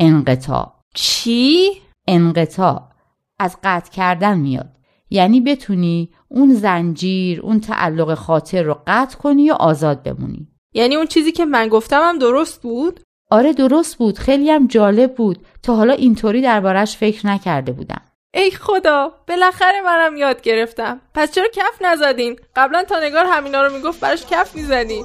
انقطاع. 0.00 0.72
چی؟ 0.94 1.70
انقطاع. 2.08 2.82
از 3.38 3.56
قطع 3.64 3.90
کردن 3.90 4.38
میاد. 4.38 4.68
یعنی 5.12 5.40
بتونی 5.40 6.10
اون 6.28 6.54
زنجیر 6.54 7.40
اون 7.40 7.60
تعلق 7.60 8.14
خاطر 8.14 8.62
رو 8.62 8.78
قطع 8.86 9.18
کنی 9.18 9.50
و 9.50 9.54
آزاد 9.54 10.02
بمونی. 10.02 10.48
یعنی 10.74 10.96
اون 10.96 11.06
چیزی 11.06 11.32
که 11.32 11.44
من 11.44 11.68
گفتم 11.68 12.00
هم 12.02 12.18
درست 12.18 12.62
بود؟ 12.62 13.00
آره 13.30 13.52
درست 13.52 13.96
بود. 13.96 14.18
خیلی 14.18 14.50
هم 14.50 14.66
جالب 14.66 15.14
بود. 15.14 15.38
تا 15.62 15.76
حالا 15.76 15.92
اینطوری 15.92 16.42
دربارش 16.42 16.96
فکر 16.96 17.26
نکرده 17.26 17.72
بودم. 17.72 18.02
ای 18.34 18.50
خدا 18.50 19.12
بالاخره 19.28 19.82
منم 19.84 20.16
یاد 20.16 20.42
گرفتم. 20.42 21.00
پس 21.14 21.32
چرا 21.32 21.46
کف 21.54 21.82
نزدین؟ 21.82 22.36
قبلا 22.56 22.84
تا 22.84 23.00
نگار 23.02 23.24
همینا 23.24 23.62
رو 23.62 23.72
می‌گفت 23.72 24.00
براش 24.00 24.26
کف 24.30 24.56
می‌زدین 24.56 25.04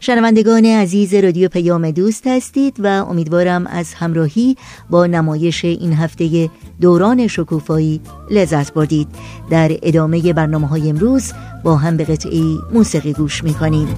شنوندگان 0.00 0.64
عزیز 0.64 1.14
رادیو 1.14 1.48
پیام 1.48 1.90
دوست 1.90 2.26
هستید 2.26 2.76
و 2.78 2.86
امیدوارم 2.86 3.66
از 3.66 3.94
همراهی 3.94 4.56
با 4.90 5.06
نمایش 5.06 5.64
این 5.64 5.92
هفته 5.92 6.50
دوران 6.80 7.26
شکوفایی 7.26 8.00
لذت 8.30 8.72
بردید. 8.72 9.08
در 9.50 9.70
ادامه 9.82 10.32
برنامه 10.32 10.68
های 10.68 10.90
امروز 10.90 11.32
با 11.64 11.76
هم 11.76 11.96
به 11.96 12.04
قطعی 12.04 12.58
موسیقی 12.72 13.12
گوش 13.12 13.44
می‌کنیم. 13.44 13.88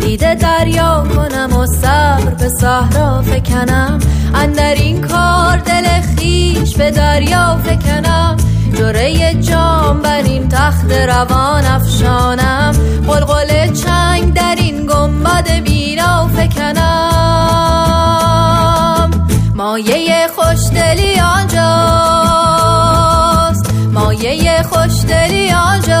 دیده 0.00 0.34
دریا 0.34 1.06
کنم 1.14 1.56
و 1.56 1.66
صبر 1.66 2.34
به 2.34 2.48
صحرا 2.48 3.22
فکنم 3.22 3.98
اندر 4.34 4.74
این 4.74 5.00
کار 5.00 5.58
دل 5.58 5.84
خیش 6.00 6.76
به 6.76 6.90
دریا 6.90 7.60
فکنم 7.64 8.36
جره 8.74 9.34
جام 9.40 10.00
بر 10.00 10.22
این 10.22 10.48
تخت 10.48 10.92
روان 10.92 11.64
افشانم. 11.64 12.72
قلقل 13.06 13.51
گنبد 15.22 15.50
بینا 15.50 16.28
فکنم. 16.28 17.10
مایه 19.54 20.28
خوشدلی 20.36 21.20
آنجاست. 21.20 21.62
مایه 23.92 24.62
خوشدلی 24.62 25.50
آنجاست. 25.52 25.96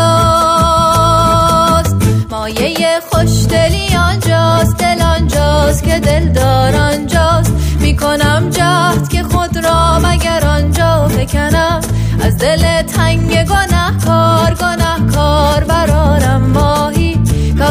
مایه 2.30 3.00
خوشدلی 3.10 3.96
آنجاست. 3.96 4.76
دل 4.76 5.02
آنجاست 5.02 5.84
که 5.84 5.98
دل 6.00 6.28
دار 6.28 6.76
آنجاست. 6.76 7.52
می‌کنم 7.80 8.50
جهد 8.50 9.08
که 9.08 9.22
خود 9.22 9.64
را 9.64 9.98
مگر 9.98 10.46
آنجا 10.46 11.08
فکنم 11.08 11.80
از 12.24 12.38
دل 12.38 12.82
تنگ 12.82 13.44
گناه 13.44 13.98
کار 14.04 14.54
گناه 14.54 15.06
کار 15.14 15.64
برارم 15.64 16.42
ماهی. 16.42 17.01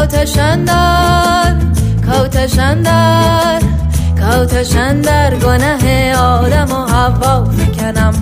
کوتشندر 0.02 1.56
کوتشندر 2.06 3.60
کوتشندر 4.20 5.36
گناه 5.36 6.12
آدم 6.14 6.72
و 6.72 6.86
هوا 6.86 7.44
فکنم 7.44 8.14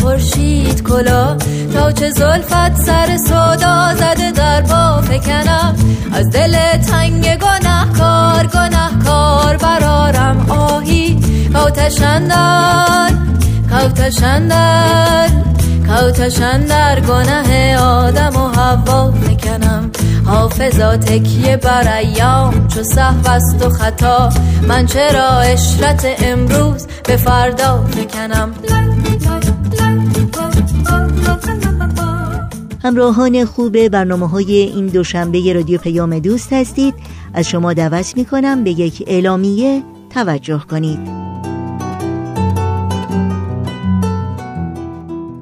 خورشید 0.00 0.82
کلا. 0.82 1.36
تا 1.74 1.92
چه 1.92 2.10
زلفت 2.10 2.76
سر 2.76 3.16
صدا 3.16 3.94
زده 3.94 4.30
در 4.30 4.60
با 4.60 5.00
فکنم. 5.00 5.74
از 6.12 6.30
دل 6.30 6.76
تنگ 6.76 7.38
گناه 7.38 7.92
کار 7.98 8.46
گناه 8.46 8.90
کار 9.04 9.56
برارم 9.56 10.50
آهی 10.50 11.20
کوتشندر 11.54 13.10
کوتشندر 13.70 15.28
کوتشن 15.88 16.60
در 16.60 17.00
گناه 17.00 17.76
آدم 17.76 18.36
و 18.36 18.48
هوا 18.48 19.12
فکنم. 19.12 19.90
حافظا 20.26 20.96
تکیه 20.96 21.56
بر 21.56 21.96
ایام. 21.96 22.68
چو 22.68 22.82
صحو 22.82 23.28
است 23.28 23.66
و 23.66 23.70
خطا. 23.70 24.28
من 24.68 24.86
چرا 24.86 25.40
اشرت 25.40 26.06
امروز 26.22 26.86
به 27.04 27.16
فردا 27.16 27.84
فکنم؟ 27.90 28.54
همراهان 32.82 33.44
خوب 33.44 33.88
برنامه 33.88 34.28
های 34.28 34.52
این 34.52 34.86
دوشنبه 34.86 35.52
رادیو 35.52 35.78
پیام 35.78 36.18
دوست 36.18 36.52
هستید. 36.52 36.94
از 37.34 37.48
شما 37.48 37.72
دعوت 37.72 38.16
می 38.16 38.24
کنم 38.24 38.64
به 38.64 38.70
یک 38.70 39.04
اعلامیه 39.06 39.82
توجه 40.10 40.58
کنید. 40.70 41.30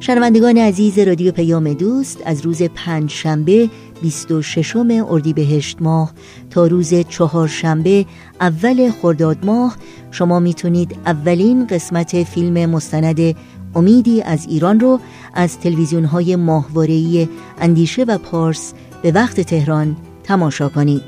شنوندگان 0.01 0.59
عزیز 0.59 0.99
رادیو 0.99 1.33
پیام 1.33 1.73
دوست 1.73 2.23
از 2.25 2.41
روز 2.41 2.63
پنج 2.63 3.11
شنبه 3.11 3.71
26 4.03 4.77
اردیبهشت 4.77 5.77
ماه 5.81 6.13
تا 6.51 6.67
روز 6.67 6.95
چهارشنبه 6.95 8.07
اول 8.41 8.91
خرداد 9.03 9.45
ماه 9.45 9.77
شما 10.11 10.41
می‌تونید 10.41 10.97
اولین 11.07 11.67
قسمت 11.67 12.23
فیلم 12.23 12.71
مستند 12.71 13.37
امیدی 13.75 14.23
از 14.23 14.47
ایران 14.47 14.81
رو 14.81 15.01
از 15.35 15.61
تلویزیون 15.61 16.05
های 16.05 16.37
ماهواره‌ای 16.37 17.29
اندیشه 17.61 18.05
و 18.05 18.19
پارس 18.19 18.73
به 19.03 19.13
وقت 19.13 19.41
تهران 19.41 19.97
تماشا 20.23 20.69
کنید. 20.69 21.03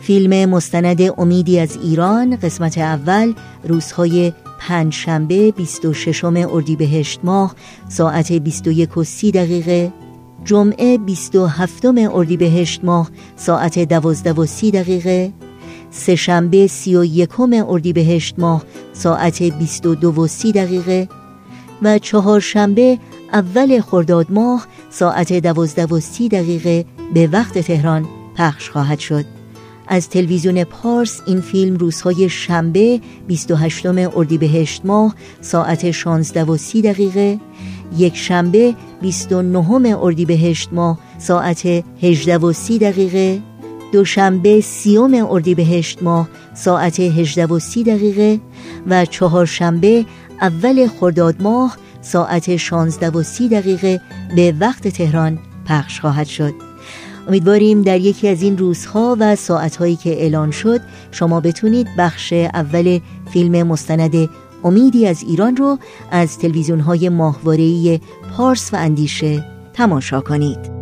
فیلم 0.00 0.50
مستند 0.50 1.20
امیدی 1.20 1.58
از 1.58 1.76
ایران 1.82 2.36
قسمت 2.36 2.78
اول 2.78 3.32
روزهای 3.64 4.32
پنج 4.58 4.92
شنبه 4.92 5.50
26 5.50 6.24
اردیبهشت 6.24 7.20
ماه 7.24 7.54
ساعت 7.88 8.32
21 8.32 8.96
و 8.96 9.04
30 9.04 9.30
دقیقه. 9.30 9.92
جمعه 10.44 10.98
27 10.98 11.84
اردیبهشت 11.84 12.84
ماه 12.84 13.10
ساعت 13.36 13.78
12 13.78 14.32
و 14.32 14.46
30 14.46 14.70
دقیقه. 14.70 15.32
سه 15.90 16.16
شنبه 16.16 16.66
31 16.66 17.40
اردیبهشت 17.68 18.38
ماه 18.38 18.62
ساعت 18.92 19.42
22 19.42 20.12
و 20.12 20.26
30 20.26 20.52
دقیقه. 20.52 21.08
و 21.82 21.98
چهارشنبه 21.98 22.98
اول 23.32 23.80
خرداد 23.80 24.26
ماه 24.30 24.66
ساعت 24.90 25.32
12 25.32 25.84
و 25.84 26.00
30 26.00 26.28
دقیقه 26.28 26.84
به 27.14 27.26
وقت 27.32 27.58
تهران 27.58 28.06
پخش 28.36 28.70
خواهد 28.70 28.98
شد. 28.98 29.24
از 29.88 30.08
تلویزیون 30.08 30.64
پارس 30.64 31.20
این 31.26 31.40
فیلم 31.40 31.76
روزهای 31.76 32.28
شنبه 32.28 33.00
28 33.26 33.86
اردیبهشت 33.86 34.80
ماه 34.84 35.14
ساعت 35.40 35.90
16 35.90 36.44
و 36.44 36.56
30 36.56 36.82
دقیقه 36.82 37.40
یک 37.96 38.16
شنبه 38.16 38.74
29 39.00 39.96
اردیبهشت 40.00 40.68
ماه 40.72 40.98
ساعت 41.18 41.66
18 42.02 42.38
و 42.38 42.52
30 42.52 42.78
دقیقه 42.78 43.40
دوشنبه 43.92 44.60
سیوم 44.60 45.26
اردیبهشت 45.30 46.02
ماه 46.02 46.28
ساعت 46.54 47.00
18 47.00 47.46
و 47.46 47.58
30 47.58 47.84
دقیقه 47.84 48.40
و 48.86 49.04
چهارشنبه 49.04 50.04
اول 50.40 50.88
خرداد 51.00 51.42
ماه 51.42 51.76
ساعت 52.02 52.56
16 52.56 53.10
و 53.10 53.22
30 53.22 53.48
دقیقه 53.48 54.00
به 54.36 54.54
وقت 54.60 54.88
تهران 54.88 55.38
پخش 55.68 56.00
خواهد 56.00 56.26
شد. 56.26 56.54
امیدواریم 57.28 57.82
در 57.82 58.00
یکی 58.00 58.28
از 58.28 58.42
این 58.42 58.58
روزها 58.58 59.16
و 59.20 59.36
ساعتهایی 59.36 59.96
که 59.96 60.10
اعلان 60.10 60.50
شد 60.50 60.80
شما 61.10 61.40
بتونید 61.40 61.86
بخش 61.98 62.32
اول 62.32 63.00
فیلم 63.32 63.66
مستند 63.66 64.28
امیدی 64.64 65.06
از 65.06 65.22
ایران 65.22 65.56
رو 65.56 65.78
از 66.10 66.38
تلویزیون 66.38 66.80
های 66.80 67.10
پارس 68.36 68.74
و 68.74 68.76
اندیشه 68.76 69.44
تماشا 69.74 70.20
کنید. 70.20 70.75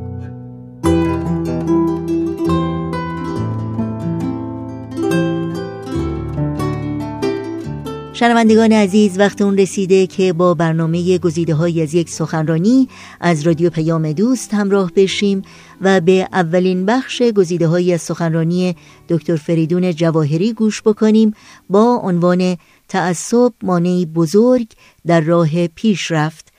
شنوندگان 8.25 8.73
عزیز 8.73 9.19
وقت 9.19 9.43
اون 9.43 9.59
رسیده 9.59 10.07
که 10.07 10.33
با 10.33 10.55
برنامه 10.55 11.19
گزیده 11.19 11.55
های 11.55 11.83
از 11.83 11.95
یک 11.95 12.11
سخنرانی 12.11 12.89
از 13.21 13.43
رادیو 13.43 13.71
پیام 13.71 14.13
دوست 14.13 14.55
همراه 14.55 14.93
بشیم 14.97 15.43
و 15.81 16.01
به 16.01 16.29
اولین 16.33 16.87
بخش 16.87 17.23
گزیده 17.23 17.67
های 17.67 17.93
از 17.93 18.03
سخنرانی 18.03 18.77
دکتر 19.09 19.37
فریدون 19.37 19.95
جواهری 19.95 20.53
گوش 20.53 20.83
بکنیم 20.83 21.35
با 21.71 22.01
عنوان 22.03 22.57
تعصب 22.89 23.53
مانعی 23.63 24.07
بزرگ 24.07 24.67
در 25.07 25.21
راه 25.21 25.67
پیشرفت. 25.67 26.54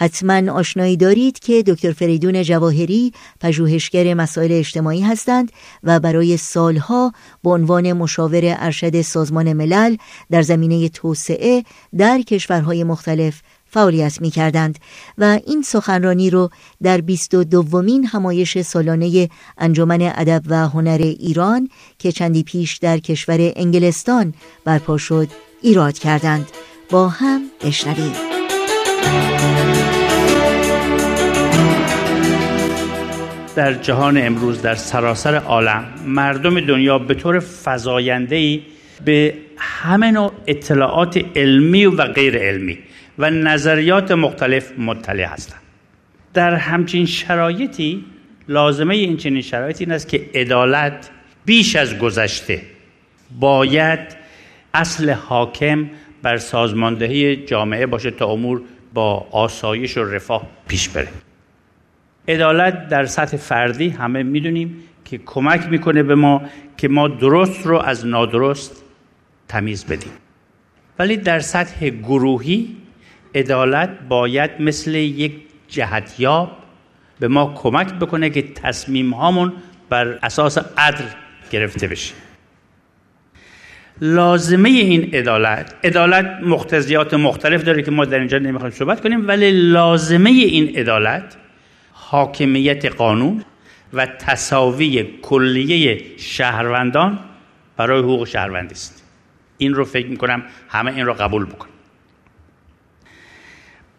حتما 0.00 0.52
آشنایی 0.52 0.96
دارید 0.96 1.38
که 1.38 1.62
دکتر 1.62 1.92
فریدون 1.92 2.42
جواهری 2.42 3.12
پژوهشگر 3.40 4.14
مسائل 4.14 4.52
اجتماعی 4.52 5.00
هستند 5.00 5.52
و 5.82 6.00
برای 6.00 6.36
سالها 6.36 7.12
به 7.42 7.50
عنوان 7.50 7.92
مشاور 7.92 8.40
ارشد 8.44 9.00
سازمان 9.00 9.52
ملل 9.52 9.96
در 10.30 10.42
زمینه 10.42 10.88
توسعه 10.88 11.64
در 11.98 12.20
کشورهای 12.20 12.84
مختلف 12.84 13.42
فعالیت 13.66 14.20
می 14.20 14.30
کردند 14.30 14.78
و 15.18 15.40
این 15.46 15.62
سخنرانی 15.62 16.30
رو 16.30 16.50
در 16.82 17.00
بیست 17.00 17.34
و 17.34 17.44
دومین 17.44 18.06
همایش 18.06 18.60
سالانه 18.60 19.28
انجمن 19.58 20.02
ادب 20.02 20.42
و 20.46 20.68
هنر 20.68 20.98
ایران 21.02 21.68
که 21.98 22.12
چندی 22.12 22.42
پیش 22.42 22.76
در 22.76 22.98
کشور 22.98 23.52
انگلستان 23.56 24.34
برپا 24.64 24.98
شد 24.98 25.28
ایراد 25.62 25.98
کردند. 25.98 26.46
با 26.90 27.08
هم 27.08 27.42
بشنویم. 27.64 28.29
در 33.56 33.72
جهان 33.72 34.26
امروز 34.26 34.62
در 34.62 34.74
سراسر 34.74 35.34
عالم 35.34 35.84
مردم 36.06 36.60
دنیا 36.60 36.98
به 36.98 37.14
طور 37.14 37.42
فزاینده‌ای 37.64 38.62
به 39.04 39.34
همه 39.58 40.10
نوع 40.10 40.32
اطلاعات 40.46 41.24
علمی 41.36 41.86
و 41.86 42.04
غیر 42.04 42.38
علمی 42.38 42.78
و 43.18 43.30
نظریات 43.30 44.10
مختلف 44.10 44.78
مطلع 44.78 45.24
هستند. 45.24 45.60
در 46.34 46.54
همچین 46.54 47.06
شرایطی 47.06 48.04
لازمه 48.48 48.94
این 48.94 49.16
چنین 49.16 49.42
شرایطی 49.42 49.84
این 49.84 49.92
است 49.92 50.08
که 50.08 50.30
عدالت 50.34 51.10
بیش 51.44 51.76
از 51.76 51.98
گذشته 51.98 52.62
باید 53.40 54.00
اصل 54.74 55.10
حاکم 55.10 55.90
بر 56.22 56.36
سازماندهی 56.36 57.36
جامعه 57.36 57.86
باشه 57.86 58.10
تا 58.10 58.26
امور 58.26 58.62
با 58.94 59.26
آسایش 59.30 59.96
و 59.96 60.04
رفاه 60.04 60.46
پیش 60.68 60.88
بره 60.88 61.08
عدالت 62.28 62.88
در 62.88 63.06
سطح 63.06 63.36
فردی 63.36 63.88
همه 63.88 64.22
می‌دونیم 64.22 64.82
که 65.04 65.18
کمک 65.18 65.66
می‌کنه 65.66 66.02
به 66.02 66.14
ما 66.14 66.42
که 66.76 66.88
ما 66.88 67.08
درست 67.08 67.66
رو 67.66 67.78
از 67.78 68.06
نادرست 68.06 68.84
تمیز 69.48 69.84
بدیم. 69.84 70.12
ولی 70.98 71.16
در 71.16 71.40
سطح 71.40 71.88
گروهی 71.88 72.76
عدالت 73.34 73.98
باید 74.08 74.50
مثل 74.60 74.94
یک 74.94 75.32
جهتیاب 75.68 76.56
به 77.20 77.28
ما 77.28 77.54
کمک 77.54 77.94
بکنه 77.94 78.30
که 78.30 78.42
تصمیم 78.42 79.14
هامون 79.14 79.52
بر 79.88 80.18
اساس 80.22 80.58
عدل 80.76 81.04
گرفته 81.50 81.86
بشه. 81.86 82.14
لازمه 84.00 84.68
این 84.68 85.14
عدالت 85.14 85.74
عدالت 85.84 86.38
مختزیات 86.42 87.14
مختلف 87.14 87.64
داره 87.64 87.82
که 87.82 87.90
ما 87.90 88.04
در 88.04 88.18
اینجا 88.18 88.38
نمی‌خوایم 88.38 88.74
صحبت 88.74 89.00
کنیم 89.00 89.28
ولی 89.28 89.50
لازمه 89.50 90.30
این 90.30 90.76
عدالت 90.76 91.36
حاکمیت 91.92 92.84
قانون 92.84 93.44
و 93.92 94.06
تصاوی 94.06 95.08
کلیه 95.22 96.02
شهروندان 96.16 97.18
برای 97.76 98.00
حقوق 98.00 98.26
شهروندی 98.26 98.74
است. 98.74 99.04
این 99.58 99.74
رو 99.74 99.84
فکر 99.84 100.06
می‌کنم 100.06 100.42
همه 100.68 100.92
این 100.92 101.06
رو 101.06 101.14
قبول 101.14 101.44
بکنیم. 101.44 101.74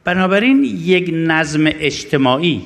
بنابراین 0.03 0.63
یک 0.63 1.09
نظم 1.13 1.63
اجتماعی 1.65 2.61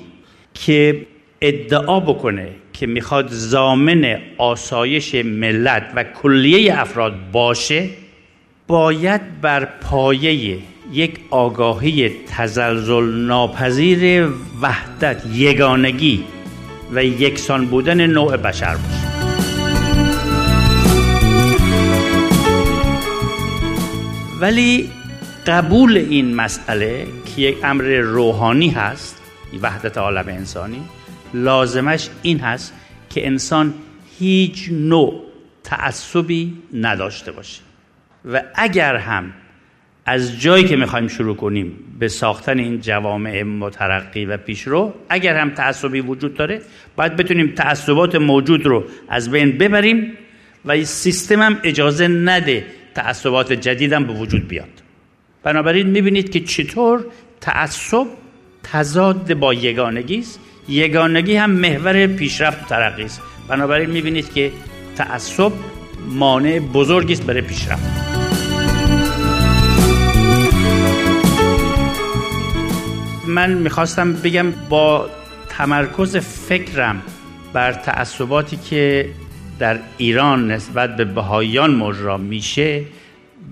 که 0.54 1.06
ادعا 1.48 2.00
بکنه 2.00 2.48
که 2.74 2.88
می‌خواد 2.88 3.28
زامن 3.30 4.18
آسایش 4.38 5.16
ملت 5.16 5.92
و 5.96 6.04
کلیه 6.04 6.82
افراد 6.82 7.14
باشه 7.32 7.90
باید 8.68 9.42
بر 9.42 9.66
پایه 9.66 10.58
یک 10.92 11.20
آگاهی 11.30 12.12
تزلزل 12.28 13.04
ناپذیر 13.04 14.28
وحدت 14.62 15.22
یگانگی 15.34 16.24
و 16.94 17.04
یکسان 17.04 17.66
بودن 17.66 18.08
نوع 18.08 18.38
بشر 18.38 18.76
باشه. 18.76 19.06
ولی 24.40 24.90
قبول 25.48 25.98
این 25.98 26.36
مسئله 26.36 27.08
که 27.26 27.42
یک 27.42 27.58
امر 27.64 27.84
روحانی 27.84 28.70
هست 28.70 29.22
وحدت 29.62 29.98
عالم 29.98 30.26
انسانی 30.28 30.82
لازمش 31.36 32.10
این 32.22 32.40
هست 32.40 32.74
که 33.10 33.28
انسان 33.28 33.74
هیچ 34.20 34.70
نوع 34.72 35.22
تعصبی 35.64 36.54
نداشته 36.74 37.32
باشه. 37.32 37.62
و 38.34 38.44
اگر 38.56 38.96
هم 38.96 39.34
از 40.06 40.42
جایی 40.42 40.64
که 40.64 40.76
می‌خوایم 40.76 41.08
شروع 41.08 41.36
کنیم 41.36 41.74
به 42.00 42.08
ساختن 42.08 42.60
این 42.60 42.82
جوامع 42.82 43.44
مترقی 43.44 44.26
و 44.26 44.38
پیشرو 44.38 44.94
اگر 45.10 45.38
هم 45.38 45.50
تعصبی 45.50 46.02
وجود 46.02 46.34
داره 46.34 46.62
باید 46.96 47.16
بتونیم 47.16 47.48
تعصبات 47.56 48.16
موجود 48.16 48.66
رو 48.66 48.84
از 49.10 49.32
بین 49.32 49.58
ببریم 49.58 50.14
و 50.66 50.84
سیستم 50.84 51.42
هم 51.42 51.60
اجازه 51.64 52.08
نده 52.08 52.66
تعصبات 52.96 53.54
جدیدم 53.54 54.04
به 54.04 54.14
وجود 54.14 54.48
بیاد. 54.48 54.70
بنابراین 55.44 55.88
می‌بینید 55.88 56.32
که 56.32 56.40
چطور 56.40 57.06
تعصب 57.42 58.06
تضاد 58.64 59.34
با 59.34 59.54
یگانگی 59.54 60.20
است 60.20 60.40
یگانگی 60.68 61.36
هم 61.36 61.52
محور 61.52 62.08
پیشرفت 62.08 62.68
ترقی 62.70 63.04
است. 63.04 63.22
بنابراین 63.48 63.90
می‌بینید 63.90 64.34
که 64.34 64.52
تعصب 64.96 65.52
مانع 66.10 66.60
بزرگی 66.60 67.14
است 67.14 67.24
برای 67.24 67.42
پیشرفت. 67.42 67.84
من 73.28 73.54
می‌خواستم 73.54 74.14
بگم 74.14 74.52
با 74.70 75.10
تمرکز 75.50 76.18
فکرم 76.18 77.02
بر 77.54 77.74
تعصباتی 77.74 78.58
که 78.58 79.10
در 79.60 79.80
ایران 79.98 80.52
نسبت 80.52 80.96
به 80.96 81.06
بهاییان 81.06 81.76
مجرا 81.76 82.18
میشه 82.18 82.84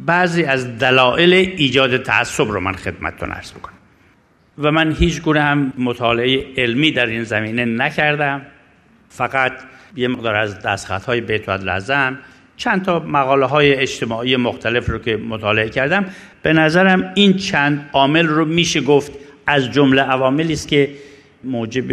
بعضی 0.05 0.43
از 0.43 0.77
دلایل 0.79 1.33
ایجاد 1.33 1.97
تعصب 1.97 2.47
رو 2.51 2.59
من 2.59 2.73
خدمتتون 2.73 3.31
عرض 3.31 3.51
بکنم 3.51 3.72
و 4.57 4.71
من 4.71 4.91
هیچ 4.91 5.21
گونه 5.21 5.41
هم 5.41 5.73
مطالعه 5.77 6.45
علمی 6.57 6.91
در 6.91 7.05
این 7.05 7.23
زمینه 7.23 7.65
نکردم. 7.65 8.41
فقط 9.09 9.53
یه 9.95 10.07
مقدار 10.07 10.35
از 10.35 10.61
دستخط 10.61 11.05
های 11.05 11.21
بیت 11.21 11.49
لازم 11.49 12.19
چند 12.57 12.85
تا 12.85 12.99
مقاله 12.99 13.45
های 13.45 13.73
اجتماعی 13.73 14.35
مختلف 14.35 14.89
رو 14.89 14.99
که 14.99 15.17
مطالعه 15.17 15.69
کردم. 15.69 16.05
به 16.41 16.53
نظرم 16.53 17.11
این 17.15 17.37
چند 17.37 17.89
عامل 17.93 18.27
رو 18.27 18.45
میشه 18.45 18.81
گفت 18.81 19.11
از 19.47 19.71
جمله 19.71 20.01
عواملی 20.01 20.53
است 20.53 20.67
که 20.67 20.89
موجب 21.43 21.91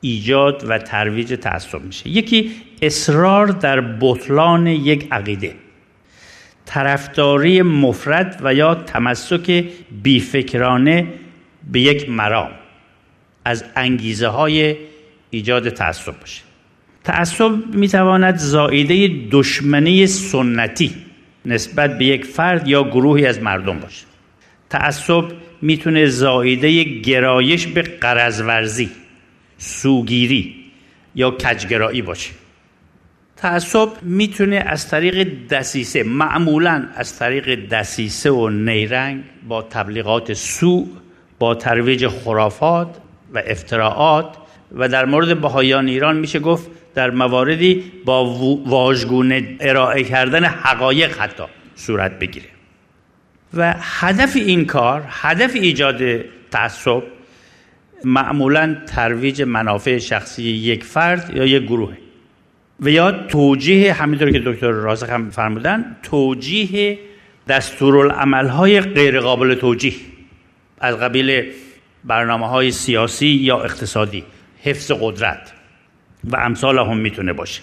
ایجاد 0.00 0.64
و 0.68 0.78
ترویج 0.78 1.34
تعصب 1.34 1.82
میشه. 1.82 2.08
یکی 2.08 2.50
اصرار 2.82 3.46
در 3.46 3.80
بطلان 3.80 4.66
یک 4.66 5.08
عقیده. 5.12 5.54
طرفداری 6.66 7.62
مفرد 7.62 8.40
و 8.44 8.54
یا 8.54 8.74
تمسک 8.74 9.64
بیفکرانه 10.02 11.06
به 11.72 11.80
یک 11.80 12.10
مرام 12.10 12.50
از 13.44 13.64
انگیزه 13.76 14.28
های 14.28 14.76
ایجاد 15.30 15.68
تعصب 15.68 16.20
باشه. 16.20 16.42
تعصب 17.04 17.50
می‌تواند 17.74 18.36
زائیده 18.36 19.26
دشمنی 19.30 20.06
سنتی 20.06 20.94
نسبت 21.46 21.98
به 21.98 22.04
یک 22.04 22.24
فرد 22.24 22.68
یا 22.68 22.84
گروهی 22.84 23.26
از 23.26 23.42
مردم 23.42 23.78
باشه. 23.78 24.04
تعصب 24.70 25.24
می‌تونه 25.62 26.06
زایده 26.06 26.82
گرایش 26.82 27.66
به 27.66 27.82
قرضورزی 27.82 28.90
سوگیری 29.58 30.54
یا 31.14 31.30
کجگرایی 31.30 32.02
باشه. 32.02 32.30
تعصب 33.36 33.88
می‌تونه 34.02 34.56
از 34.56 34.88
طریق 34.88 35.28
دسیسه 35.48 36.02
معمولا 36.02 36.88
از 36.94 37.18
طریق 37.18 37.68
دسیسه 37.68 38.30
و 38.30 38.48
نیرنگ 38.48 39.22
با 39.48 39.62
تبلیغات 39.62 40.32
سوء 40.32 40.86
با 41.40 41.54
ترویج 41.54 42.06
خرافات 42.06 42.96
و 43.34 43.42
افتراعات 43.46 44.36
و 44.76 44.88
در 44.88 45.04
مورد 45.04 45.40
بهایان 45.40 45.88
ایران 45.88 46.16
میشه 46.16 46.38
گفت 46.38 46.70
در 46.94 47.10
مواردی 47.10 47.92
با 48.04 48.24
واژگونه 48.66 49.56
ارائه 49.60 50.04
کردن 50.04 50.44
حقایق 50.44 51.18
حتی 51.18 51.44
صورت 51.74 52.18
بگیره. 52.18 52.46
و 53.54 53.74
هدف 53.80 54.36
این 54.36 54.64
کار 54.64 55.04
هدف 55.08 55.54
ایجاد 55.54 56.00
تعصب 56.50 57.02
معمولا 58.04 58.76
ترویج 58.86 59.42
منافع 59.42 59.98
شخصی 59.98 60.42
یک 60.42 60.84
فرد 60.84 61.36
یا 61.36 61.44
یک 61.44 61.62
گروه. 61.62 61.96
و 62.80 62.88
یا 62.88 63.12
توجیه 63.12 63.92
همینطور 63.92 64.30
که 64.30 64.42
دکتر 64.46 64.70
رازق 64.70 65.10
هم 65.10 65.30
فرمودن 65.30 65.96
توجیه 66.02 66.98
دستورالعمل 67.48 68.48
های 68.48 68.80
غیر 68.80 69.20
قابل 69.20 69.54
توجیه. 69.54 69.94
از 70.80 70.96
قبیل 70.96 71.52
برنامه 72.04 72.48
های 72.48 72.70
سیاسی 72.70 73.26
یا 73.26 73.62
اقتصادی. 73.62 74.24
حفظ 74.62 74.92
قدرت. 75.00 75.52
و 76.24 76.36
امثال 76.36 76.78
هم 76.78 76.96
می‌تونه 76.96 77.32
باشه. 77.32 77.62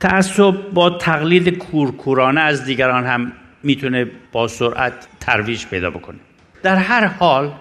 تعصب 0.00 0.54
با 0.72 0.90
تقلید 0.90 1.58
کورکورانه 1.58 2.40
از 2.40 2.64
دیگران 2.64 3.04
هم 3.04 3.32
می‌تونه 3.62 4.06
با 4.32 4.48
سرعت 4.48 4.92
ترویج 5.20 5.66
پیدا 5.66 5.90
بکنه. 5.90 6.18
در 6.62 6.76
هر 6.76 7.06
حال 7.06 7.52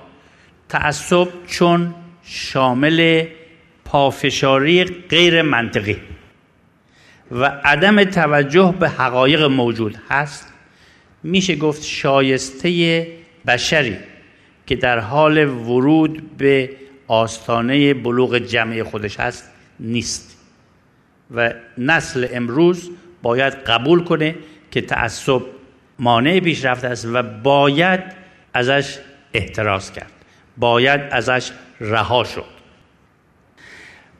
تعصب 0.70 1.28
چون 1.48 1.96
شامل 2.24 3.26
پافشاری 3.86 4.84
غیر 4.84 5.42
منطقی 5.42 5.98
و 7.32 7.46
عدم 7.46 8.04
توجه 8.04 8.76
به 8.80 8.90
حقایق 8.90 9.42
موجود 9.42 9.98
هست 10.10 10.54
میشه 11.24 11.56
گفت 11.56 11.84
شایسته 11.84 13.08
بشری. 13.48 13.98
که 14.66 14.76
در 14.76 15.00
حال 15.00 15.48
ورود 15.48 16.38
به 16.38 16.70
آستانه 17.08 17.94
بلوغ 17.94 18.38
جمعی 18.38 18.84
خودش 18.84 19.20
هست 19.20 19.52
نیست. 19.80 20.38
و 21.36 21.54
نسل 21.78 22.28
امروز 22.32 22.90
باید 23.22 23.54
قبول 23.54 24.04
کنه 24.04 24.36
که 24.72 24.82
تعصب 24.82 25.42
مانع 26.00 26.40
پیشرفت 26.40 26.84
است 26.84 27.08
و 27.14 27.24
باید 27.24 28.00
ازش 28.54 28.98
احتراز 29.34 29.94
کرد. 29.94 30.12
باید 30.58 31.02
ازش 31.12 31.52
رها 31.80 32.24
شد. 32.24 32.54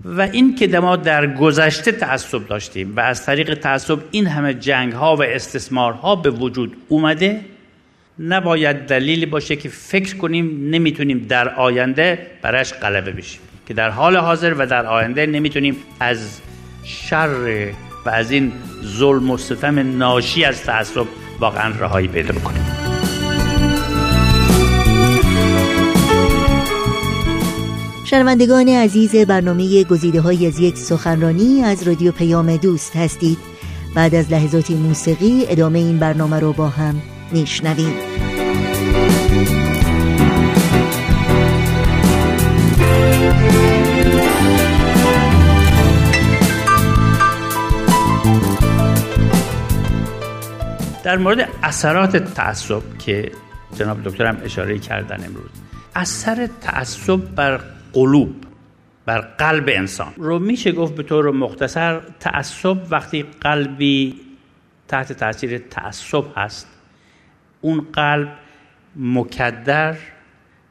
و 0.06 0.22
این 0.22 0.56
که 0.56 0.80
ما 0.80 0.96
در 0.96 1.34
گذشته 1.34 1.92
تعصب 1.92 2.48
داشتیم 2.48 2.96
و 2.96 3.00
از 3.00 3.26
طریق 3.26 3.54
تعصب 3.54 4.00
این 4.12 4.28
همه 4.28 4.54
جنگ 4.54 4.94
ها 4.94 5.16
و 5.16 5.24
استثمارها 5.24 6.16
به 6.16 6.30
وجود 6.30 6.78
اومده 6.90 7.46
نباید 8.20 8.78
دلیلی 8.78 9.26
باشه 9.26 9.56
که 9.56 9.70
فکر 9.70 10.16
کنیم 10.18 10.70
نمی‌تونیم 10.70 11.26
در 11.30 11.50
آینده 11.50 12.28
برش 12.42 12.74
غلبه 12.74 13.12
بشیم. 13.12 13.42
که 13.68 13.74
در 13.74 13.90
حال 13.90 14.18
حاضر 14.18 14.54
و 14.54 14.66
در 14.66 14.86
آینده 14.86 15.26
نمی‌تونیم 15.26 15.76
از 16.00 16.40
شر 16.84 17.74
و 18.06 18.10
از 18.10 18.32
این 18.32 18.52
ظلم 18.84 19.32
و 19.32 19.38
ستم 19.38 19.98
ناشی 19.98 20.46
از 20.46 20.64
تعصب 20.64 21.06
واقعا 21.40 21.74
رهایی 21.80 22.08
پیدا 22.08 22.34
بکنیم. 22.34 22.66
شنوندگان 28.06 28.70
عزیز 28.70 29.16
برنامه 29.16 29.84
گزیده 29.84 30.22
های 30.22 30.48
از 30.48 30.60
یک 30.60 30.78
سخنرانی 30.78 31.62
از 31.62 31.88
رادیو 31.88 32.12
پیام 32.12 32.58
دوست 32.58 32.96
هستید. 32.96 33.38
بعد 33.96 34.16
از 34.16 34.32
لحظاتی 34.32 34.76
موسیقی 34.76 35.46
ادامه 35.50 35.80
این 35.80 36.00
برنامه 36.00 36.40
رو 36.40 36.54
با 36.54 36.68
هم 36.68 37.02
میشنویم. 37.34 37.94
در 51.04 51.18
مورد 51.18 51.50
اثرات 51.64 52.18
تعصب 52.18 52.82
که 53.00 53.32
جناب 53.76 54.04
دکتر 54.04 54.26
هم 54.26 54.38
اشاره 54.44 54.80
کردن 54.80 55.26
امروز. 55.26 55.50
اثر 55.96 56.50
تعصب 56.62 57.20
بر 57.36 57.62
قلوب 57.94 58.36
بر 59.06 59.22
قلب 59.22 59.70
انسان. 59.74 60.14
رو 60.18 60.40
میشه 60.40 60.72
گفت 60.72 60.96
به 60.96 61.04
طور 61.04 61.32
مختصر 61.32 62.02
تعصب 62.20 62.78
وقتی 62.90 63.26
قلبی 63.42 64.20
تحت 64.88 65.14
تاثیر 65.14 65.58
تعصب 65.58 66.24
هست. 66.36 66.68
اون 67.64 67.88
قلب 67.94 68.30
مکدر 68.96 69.96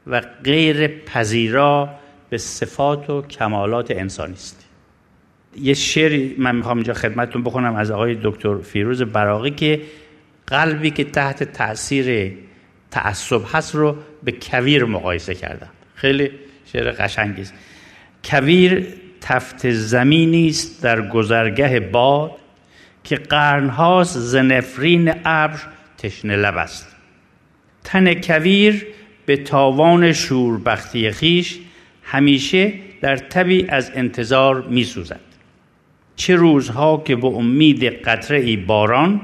و 0.07 0.21
غیر 0.43 0.87
پذیرا 0.87 1.89
به 2.29 2.37
صفات 2.37 3.09
و 3.09 3.21
کمالات 3.21 3.91
انسانی 3.91 4.33
است. 4.33 4.65
یه 5.57 5.73
شعری 5.73 6.35
من 6.37 6.55
می‌خوام 6.55 6.77
اینجا 6.77 6.93
خدمتتون 6.93 7.43
بخونم 7.43 7.75
از 7.75 7.91
آقای 7.91 8.17
دکتر 8.23 8.57
فیروز 8.57 9.01
براقی 9.01 9.51
که 9.51 9.81
قلبی 10.47 10.91
که 10.91 11.03
تحت 11.03 11.43
تاثیر 11.43 12.37
تعصب 12.91 13.41
هست 13.53 13.75
رو 13.75 13.95
به 14.23 14.31
کویر 14.31 14.85
مقایسه 14.85 15.35
کردم 15.35 15.69
خیلی 15.95 16.31
شعر 16.65 16.91
قشنگی 16.91 17.41
است. 17.41 17.53
کویر 18.23 18.87
تفت 19.21 19.69
زمینی 19.69 20.47
است 20.47 20.83
در 20.83 21.07
گذرگه 21.07 21.79
باد 21.79 22.31
که 23.03 23.15
قرنهاست 23.15 24.17
زنفرین 24.17 25.13
ابر 25.25 25.59
تشنه 26.03 26.35
لب 26.35 26.57
است. 26.57 26.95
تن 27.83 28.13
کویر 28.13 28.85
به 29.25 29.37
تاوان 29.37 30.13
شوربختی 30.13 31.11
خیش 31.11 31.59
همیشه 32.03 32.73
در 33.01 33.17
تبی 33.17 33.65
از 33.69 33.91
انتظار 33.95 34.61
می 34.61 34.83
سوزد 34.83 35.19
چه 36.15 36.35
روزها 36.35 37.03
که 37.05 37.15
به 37.15 37.27
امید 37.27 37.83
قطره 37.83 38.39
ای 38.39 38.57
باران 38.57 39.21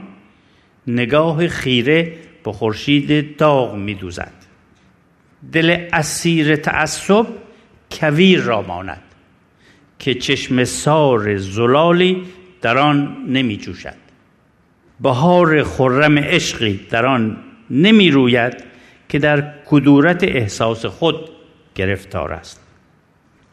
نگاه 0.88 1.48
خیره 1.48 2.14
به 2.44 2.52
خورشید 2.52 3.38
داغ 3.38 3.76
می 3.76 3.94
دوزد 3.94 4.34
دل 5.52 5.88
اسیر 5.94 6.56
تعصب 6.56 7.28
کویر 7.92 8.42
را 8.42 8.62
ماند 8.62 9.02
که 10.00 10.14
چشم 10.14 10.64
سار 10.64 11.38
زلالی 11.38 12.24
در 12.62 12.78
آن 12.78 13.26
نمی 13.28 13.58
جوشد 13.58 14.09
بهار 15.02 15.64
خرم 15.64 16.20
عشقی 16.20 16.80
در 16.90 17.06
آن 17.06 17.38
نمی 17.70 18.12
روید 18.12 18.64
که 19.10 19.20
در 19.20 19.54
کدورت 19.66 20.24
احساس 20.24 20.86
خود 20.86 21.30
گرفتار 21.76 22.34
است. 22.34 22.62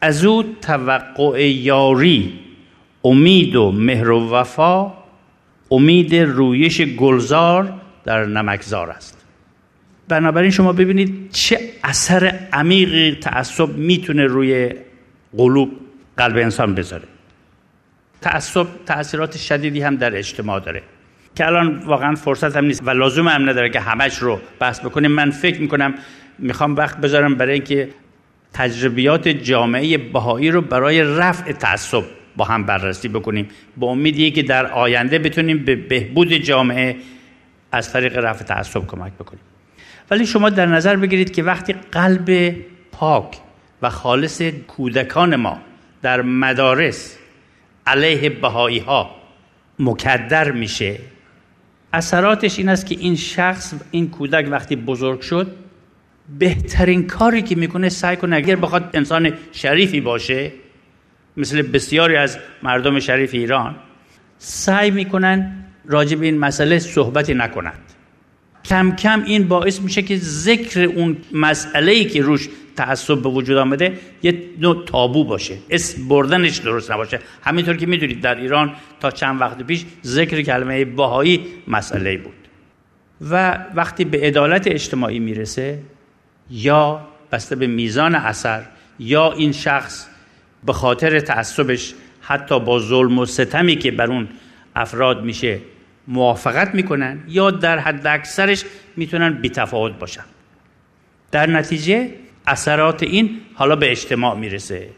از 0.01 0.25
او 0.25 0.43
توقع 0.61 1.49
یاری 1.51 2.39
امید 3.03 3.55
و 3.55 3.71
مهر 3.71 4.09
و 4.09 4.29
وفا 4.29 4.93
امید 5.71 6.15
رویش 6.15 6.81
گلزار 6.81 7.73
در 8.03 8.25
نمکزار 8.25 8.89
است. 8.89 9.25
بنابراین 10.07 10.51
شما 10.51 10.73
ببینید 10.73 11.29
چه 11.31 11.59
اثر 11.83 12.39
عمیقی 12.53 13.17
تعصب 13.21 13.69
می‌تونه 13.69 14.25
روی 14.25 14.73
قلوب 15.37 15.71
قلب 16.17 16.37
انسان 16.37 16.75
بذاره. 16.75 17.07
تعصب 18.21 18.67
تاثیرات 18.85 19.37
شدیدی 19.37 19.81
هم 19.81 19.95
در 19.95 20.17
اجتماع 20.17 20.59
داره. 20.59 20.83
که 21.37 21.47
الان 21.47 21.77
واقعا 21.77 22.15
فرصت 22.15 22.57
هم 22.57 22.65
نیست 22.65 22.81
و 22.85 22.89
لازم 22.89 23.27
هم 23.27 23.49
نداره 23.49 23.69
که 23.69 23.79
همش 23.79 24.17
رو 24.17 24.39
بحث 24.59 24.79
بکنیم. 24.79 25.11
من 25.11 25.31
فکر 25.31 25.61
می‌کنم 25.61 25.93
می‌خوام 26.39 26.75
وقت 26.75 26.97
بذارم 26.97 27.35
برای 27.35 27.53
اینکه 27.53 27.89
تجربیات 28.53 29.27
جامعه 29.27 29.97
بهایی 29.97 30.51
رو 30.51 30.61
برای 30.61 31.01
رفع 31.01 31.51
تعصب 31.51 32.03
با 32.37 32.45
هم 32.45 32.63
بررسی 32.63 33.07
بکنیم. 33.07 33.47
با 33.77 33.87
امیدی 33.87 34.31
که 34.31 34.43
در 34.43 34.65
آینده 34.65 35.19
بتونیم 35.19 35.65
به 35.65 35.75
بهبود 35.75 36.33
جامعه 36.33 36.95
از 37.71 37.93
طریق 37.93 38.17
رفع 38.17 38.43
تعصب 38.43 38.87
کمک 38.87 39.13
بکنیم. 39.13 39.41
ولی 40.11 40.25
شما 40.25 40.49
در 40.49 40.65
نظر 40.65 40.95
بگیرید 40.95 41.31
که 41.31 41.43
وقتی 41.43 41.75
قلب 41.91 42.55
پاک 42.91 43.37
و 43.81 43.89
خالص 43.89 44.41
کودکان 44.41 45.35
ما 45.35 45.59
در 46.01 46.21
مدارس 46.21 47.17
علیه 47.87 48.29
بهایی 48.29 48.79
ها 48.79 49.15
مکدر 49.79 50.51
میشه 50.51 50.97
اثراتش 51.97 52.57
این 52.59 52.69
است 52.69 52.85
که 52.85 52.95
این 52.99 53.15
شخص 53.15 53.73
این 53.91 54.09
کودک 54.09 54.47
وقتی 54.51 54.75
بزرگ 54.75 55.21
شد 55.21 55.47
بهترین 56.39 57.07
کاری 57.07 57.41
که 57.41 57.55
می‌کنه 57.55 57.89
سعی 57.89 58.17
کنه 58.17 58.35
اگر 58.35 58.55
بخواد 58.55 58.89
انسان 58.93 59.33
شریفی 59.51 60.01
باشه 60.01 60.51
مثل 61.37 61.61
بسیاری 61.61 62.15
از 62.15 62.37
مردم 62.63 62.99
شریف 62.99 63.33
ایران 63.33 63.75
سعی 64.37 64.91
می‌کنن 64.91 65.65
راجع 65.85 66.17
به 66.17 66.25
این 66.25 66.37
مسئله 66.37 66.79
صحبتی 66.79 67.33
نکنند. 67.33 67.93
کم 68.65 68.91
کم 68.91 69.23
این 69.23 69.47
باعث 69.47 69.81
میشه 69.81 70.01
که 70.01 70.17
ذکر 70.17 70.81
اون 70.83 71.17
مسئله 71.31 71.91
ای 71.91 72.05
که 72.05 72.21
روش 72.21 72.49
تعصب 72.77 73.21
به 73.21 73.29
وجود 73.29 73.57
آمده 73.57 73.97
یه 74.23 74.43
نوع 74.59 74.85
تابو 74.85 75.23
باشه. 75.23 75.57
اسم 75.69 76.07
بردنش 76.07 76.57
درست 76.57 76.91
نباشه. 76.91 77.19
همینطور 77.43 77.77
که 77.77 77.85
می‌دونید 77.85 78.21
در 78.21 78.35
ایران 78.35 78.73
تا 78.99 79.11
چند 79.11 79.41
وقت 79.41 79.61
پیش 79.61 79.85
ذکر 80.05 80.41
کلمه 80.41 80.85
باهایی 80.85 81.45
مسئله 81.67 82.17
بود. 82.17 82.33
و 83.31 83.57
وقتی 83.75 84.05
به 84.05 84.21
عدالت 84.21 84.67
اجتماعی 84.67 85.19
می‌رسه 85.19 85.79
یا 86.51 87.07
بسته 87.31 87.55
به 87.55 87.67
میزان 87.67 88.15
اثر 88.15 88.63
یا 88.99 89.31
این 89.31 89.51
شخص 89.51 90.07
به 90.65 90.73
خاطر 90.73 91.19
تعصبش 91.19 91.93
حتی 92.21 92.59
با 92.59 92.79
ظلم 92.79 93.19
و 93.19 93.25
ستمی 93.25 93.75
که 93.75 93.91
بر 93.91 94.07
اون 94.07 94.27
افراد 94.75 95.23
میشه 95.23 95.59
موافقت 96.07 96.75
می‌کنن 96.75 97.23
یا 97.27 97.51
در 97.51 97.79
حد 97.79 98.07
اکثرش 98.07 98.63
می‌تونن 98.95 99.33
بیتفاوت 99.33 99.99
باشن. 99.99 100.23
در 101.31 101.49
نتیجه 101.49 102.09
اثرات 102.47 103.03
این 103.03 103.41
حالا 103.53 103.75
به 103.75 103.91
اجتماع 103.91 104.35
می‌رسه. 104.35 104.89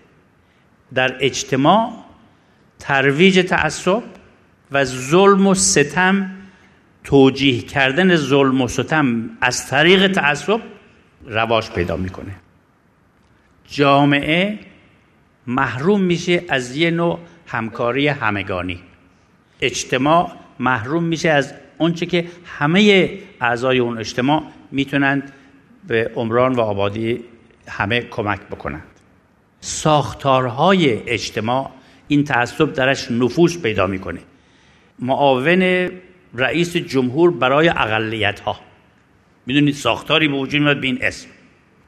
در 0.93 1.17
اجتماع 1.19 1.91
ترویج 2.79 3.39
تعصب 3.39 4.03
و 4.71 4.83
ظلم 4.83 5.47
و 5.47 5.53
ستم 5.53 6.31
توجیه 7.03 7.61
کردن 7.61 8.15
ظلم 8.15 8.61
و 8.61 8.67
ستم 8.67 9.29
از 9.41 9.67
طریق 9.67 10.11
تعصب 10.11 10.61
رواج 11.25 11.69
پیدا 11.69 11.97
می‌کنه. 11.97 12.35
جامعه 13.67 14.59
محروم 15.47 16.01
میشه 16.01 16.43
از 16.49 16.75
یه 16.75 16.91
نوع 16.91 17.19
همکاری 17.47 18.07
همگانی. 18.07 18.79
اجتماع 19.61 20.31
محروم 20.59 21.03
میشه 21.03 21.29
از 21.29 21.53
اونچه 21.77 22.05
که 22.05 22.27
همه 22.45 23.09
اعضای 23.41 23.79
اون 23.79 23.97
اجتماع 23.97 24.43
می‌تونند 24.71 25.33
به 25.87 26.11
عمران 26.15 26.53
و 26.53 26.61
آبادی 26.61 27.23
همه 27.69 28.01
کمک 28.01 28.39
بکنند. 28.39 28.83
ساختارهای 29.61 31.09
اجتماع 31.09 31.71
این 32.07 32.23
تعصب 32.23 32.73
درش 32.73 33.11
نفوذ 33.11 33.57
پیدا 33.57 33.87
می‌کنه. 33.87 34.19
معاون 34.99 35.89
رئیس 36.35 36.77
جمهور 36.77 37.31
برای 37.31 37.69
اقلیت 37.69 38.39
ها 38.39 38.59
می‌دونید 39.45 39.75
ساختاری 39.75 40.27
به 40.27 40.37
وجود 40.37 40.61
میاد 40.61 40.81
به 40.81 40.87
این 40.87 40.97
اسم. 41.01 41.27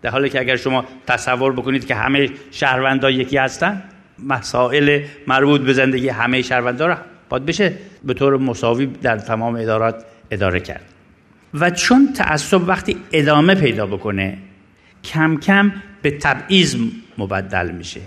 در 0.02 0.10
حالی 0.10 0.30
که 0.30 0.40
اگر 0.40 0.56
شما 0.56 0.86
تصور 1.08 1.54
بکنید 1.54 1.88
که 1.88 1.96
همه 1.96 2.30
شهروندها 2.52 3.12
یکی 3.12 3.38
هستن 3.38 3.84
مسائل 4.20 5.04
مربوط 5.28 5.62
به 5.62 5.74
زندگی 5.74 6.10
همه 6.10 6.42
شهروندها 6.42 6.88
را 6.88 6.98
باید 7.30 7.46
بشه 7.46 7.74
به 8.04 8.14
طور 8.14 8.38
مساوی 8.38 8.86
در 8.86 9.18
تمام 9.18 9.56
ادارات 9.56 10.06
اداره 10.32 10.60
کرد. 10.60 10.86
و 11.54 11.70
چون 11.70 12.14
تعصب 12.14 12.68
وقتی 12.68 12.98
ادامه 13.12 13.56
پیدا 13.56 13.86
بکنه 13.86 14.38
کم 15.04 15.38
کم 15.38 15.72
به 16.02 16.12
تبعیض 16.12 16.76
مبدل 17.18 17.72
میشه. 17.72 18.02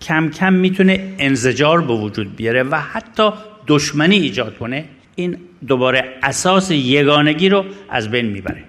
کم 0.00 0.30
کم 0.30 0.52
می‌تونه 0.52 1.14
انزجار 1.18 1.80
به 1.80 1.92
وجود 1.92 2.36
بیاره 2.36 2.62
و 2.62 2.80
حتی 2.80 3.30
دشمنی 3.66 4.16
ایجاد 4.16 4.58
کنه. 4.58 4.84
این 5.14 5.38
دوباره 5.66 6.18
اساس 6.22 6.70
یگانگی 6.70 7.48
رو 7.48 7.64
از 7.88 8.10
بین 8.10 8.26
می‌بره 8.26 8.64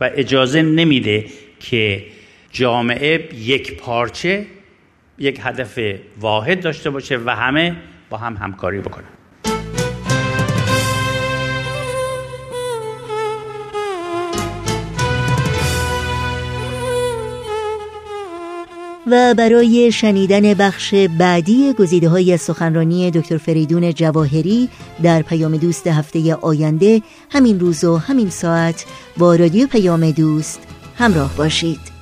و 0.00 0.10
اجازه 0.14 0.62
نمیده 0.62 1.26
که 1.60 2.04
جامعه 2.50 3.28
یک 3.34 3.76
پارچه 3.76 4.46
یک 5.18 5.40
هدف 5.42 5.78
واحد 6.20 6.60
داشته 6.60 6.90
باشه 6.90 7.18
و 7.18 7.30
همه 7.30 7.76
با 8.10 8.16
هم 8.16 8.36
همکاری 8.36 8.80
بکنن. 8.80 9.15
و 19.06 19.34
برای 19.34 19.92
شنیدن 19.92 20.54
بخش 20.54 20.94
بعدی 20.94 21.72
گزیده 21.72 22.08
های 22.08 22.36
سخنرانی 22.36 23.10
دکتر 23.10 23.36
فریدون 23.36 23.94
جواهری 23.94 24.68
در 25.02 25.22
پیام 25.22 25.56
دوست 25.56 25.86
هفته 25.86 26.34
آینده 26.34 27.02
همین 27.30 27.60
روز 27.60 27.84
و 27.84 27.96
همین 27.96 28.30
ساعت 28.30 28.84
با 29.16 29.36
رادیو 29.36 29.66
پیام 29.66 30.10
دوست 30.10 30.60
همراه 30.98 31.36
باشید. 31.36 31.95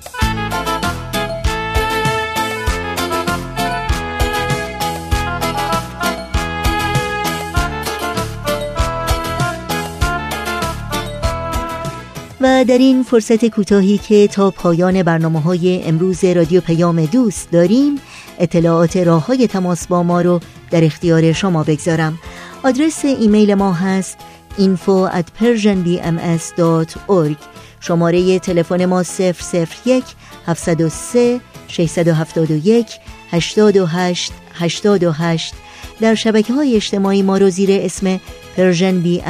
و 12.44 12.64
در 12.64 12.78
این 12.78 13.02
فرصت 13.02 13.46
کوتاهی 13.46 13.98
که 13.98 14.28
تا 14.28 14.50
پایان 14.50 15.02
برنامه 15.02 15.40
های 15.40 15.82
امروز 15.82 16.24
رادیو 16.24 16.60
پیام 16.60 17.06
دوست 17.06 17.50
داریم 17.50 18.00
اطلاعات 18.38 18.96
راه 18.96 19.26
های 19.26 19.46
تماس 19.46 19.86
با 19.86 20.02
ما 20.02 20.20
رو 20.20 20.40
در 20.70 20.84
اختیار 20.84 21.32
شما 21.32 21.62
بگذارم. 21.62 22.18
آدرس 22.62 23.04
ایمیل 23.04 23.54
ما 23.54 23.72
هست 23.72 24.18
info 24.58 25.10
at 25.12 25.24
persianbms.org 25.40 27.36
شماره 27.80 28.38
تلفن 28.38 28.84
ما 28.84 29.02
001 29.02 30.04
703 30.46 31.40
671 31.68 32.86
828 33.32 34.32
828 34.54 35.54
در 36.00 36.14
شبکه 36.14 36.52
های 36.52 36.76
اجتماعی 36.76 37.22
ما 37.22 37.38
رو 37.38 37.50
زیر 37.50 37.68
اسم 37.72 38.20
Persian 38.56 39.00
BMS 39.00 39.22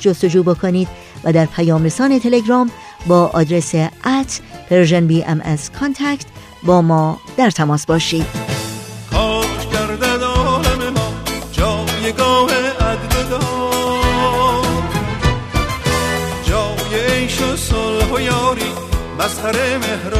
جستجو 0.00 0.42
بکنید 0.42 0.88
و 1.24 1.32
در 1.32 1.46
پیام 1.46 1.84
رسان 1.84 2.18
تلگرام 2.18 2.70
با 3.06 3.26
آدرس 3.26 3.74
at 4.04 4.40
Persian 4.70 5.06
BMS 5.06 5.72
contact 5.72 6.26
با 6.62 6.82
ما 6.82 7.20
در 7.36 7.50
تماس 7.50 7.86
باشید. 7.86 8.26
کاش 9.10 9.68
یاری 18.20 18.72
مظهر 19.18 19.78
مهر 19.78 20.14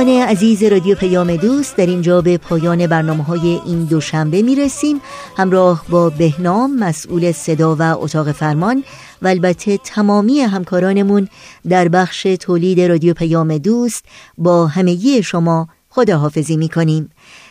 شنوندگان 0.00 0.28
عزیز 0.28 0.62
رادیو 0.62 0.94
پیام 0.94 1.36
دوست 1.36 1.76
در 1.76 1.86
اینجا 1.86 2.20
به 2.20 2.38
پایان 2.38 2.86
برنامه 2.86 3.24
های 3.24 3.60
این 3.66 3.84
دوشنبه 3.84 4.42
می 4.42 4.56
رسیم 4.56 5.00
همراه 5.36 5.84
با 5.88 6.10
بهنام 6.10 6.76
مسئول 6.78 7.32
صدا 7.32 7.76
و 7.78 7.82
اتاق 7.82 8.32
فرمان 8.32 8.84
و 9.22 9.28
البته 9.28 9.78
تمامی 9.78 10.40
همکارانمون 10.40 11.28
در 11.68 11.88
بخش 11.88 12.22
تولید 12.22 12.80
رادیو 12.80 13.14
پیام 13.14 13.58
دوست 13.58 14.04
با 14.38 14.66
همگی 14.66 15.22
شما 15.22 15.68
خداحافظی 15.88 16.56
می 16.56 16.68
کنیم 16.68 17.10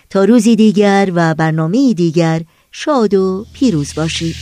تا 0.10 0.24
روزی 0.24 0.56
دیگر 0.56 1.12
و 1.16 1.34
برنامه 1.34 1.94
دیگر 1.94 2.42
شاد 2.72 3.14
و 3.14 3.46
پیروز 3.54 3.96
باشید. 3.96 4.36